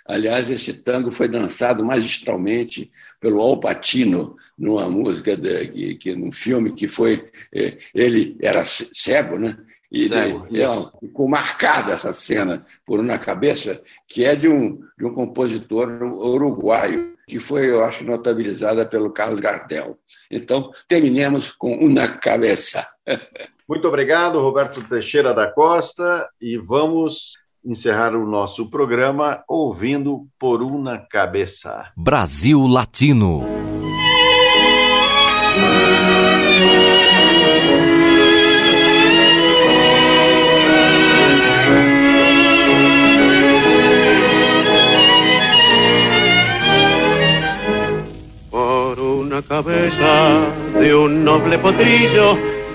[0.07, 6.31] Aliás, esse tango foi dançado magistralmente pelo Al Pacino numa música de, que, que num
[6.31, 9.55] filme que foi eh, ele era cego, né?
[9.91, 10.67] E Cego, ele, é,
[10.99, 17.15] ficou marcada essa cena por uma cabeça que é de um de um compositor uruguaio
[17.27, 19.99] que foi, eu acho, notabilizada pelo Carlos Gardel.
[20.31, 22.87] Então, terminemos com uma cabeça.
[23.67, 27.33] Muito obrigado, Roberto Teixeira da Costa, e vamos
[27.65, 31.91] encerrar o nosso programa ouvindo Por Una Cabeça.
[31.97, 33.43] Brasil Latino.
[48.49, 52.57] Por una cabeza de un noble potrillo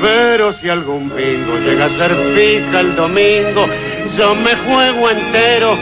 [0.00, 3.66] Pero si algún bingo llega a ser fija el domingo,
[4.16, 5.76] yo me juego entero,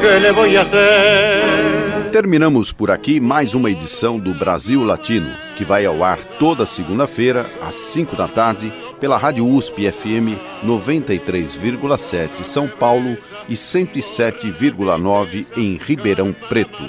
[0.00, 2.10] ¿qué le voy a hacer?
[2.12, 7.50] Terminamos por aqui mais uma edição do Brasil Latino, que vai ao ar toda segunda-feira,
[7.62, 13.16] às 5 da tarde, pela Rádio USP FM 93,7 São Paulo
[13.48, 16.86] e 107,9 em Ribeirão Preto.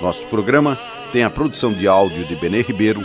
[0.00, 0.78] Nosso programa
[1.12, 3.04] tem a produção de áudio de Benê Ribeiro,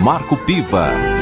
[0.00, 1.21] Marco Piva.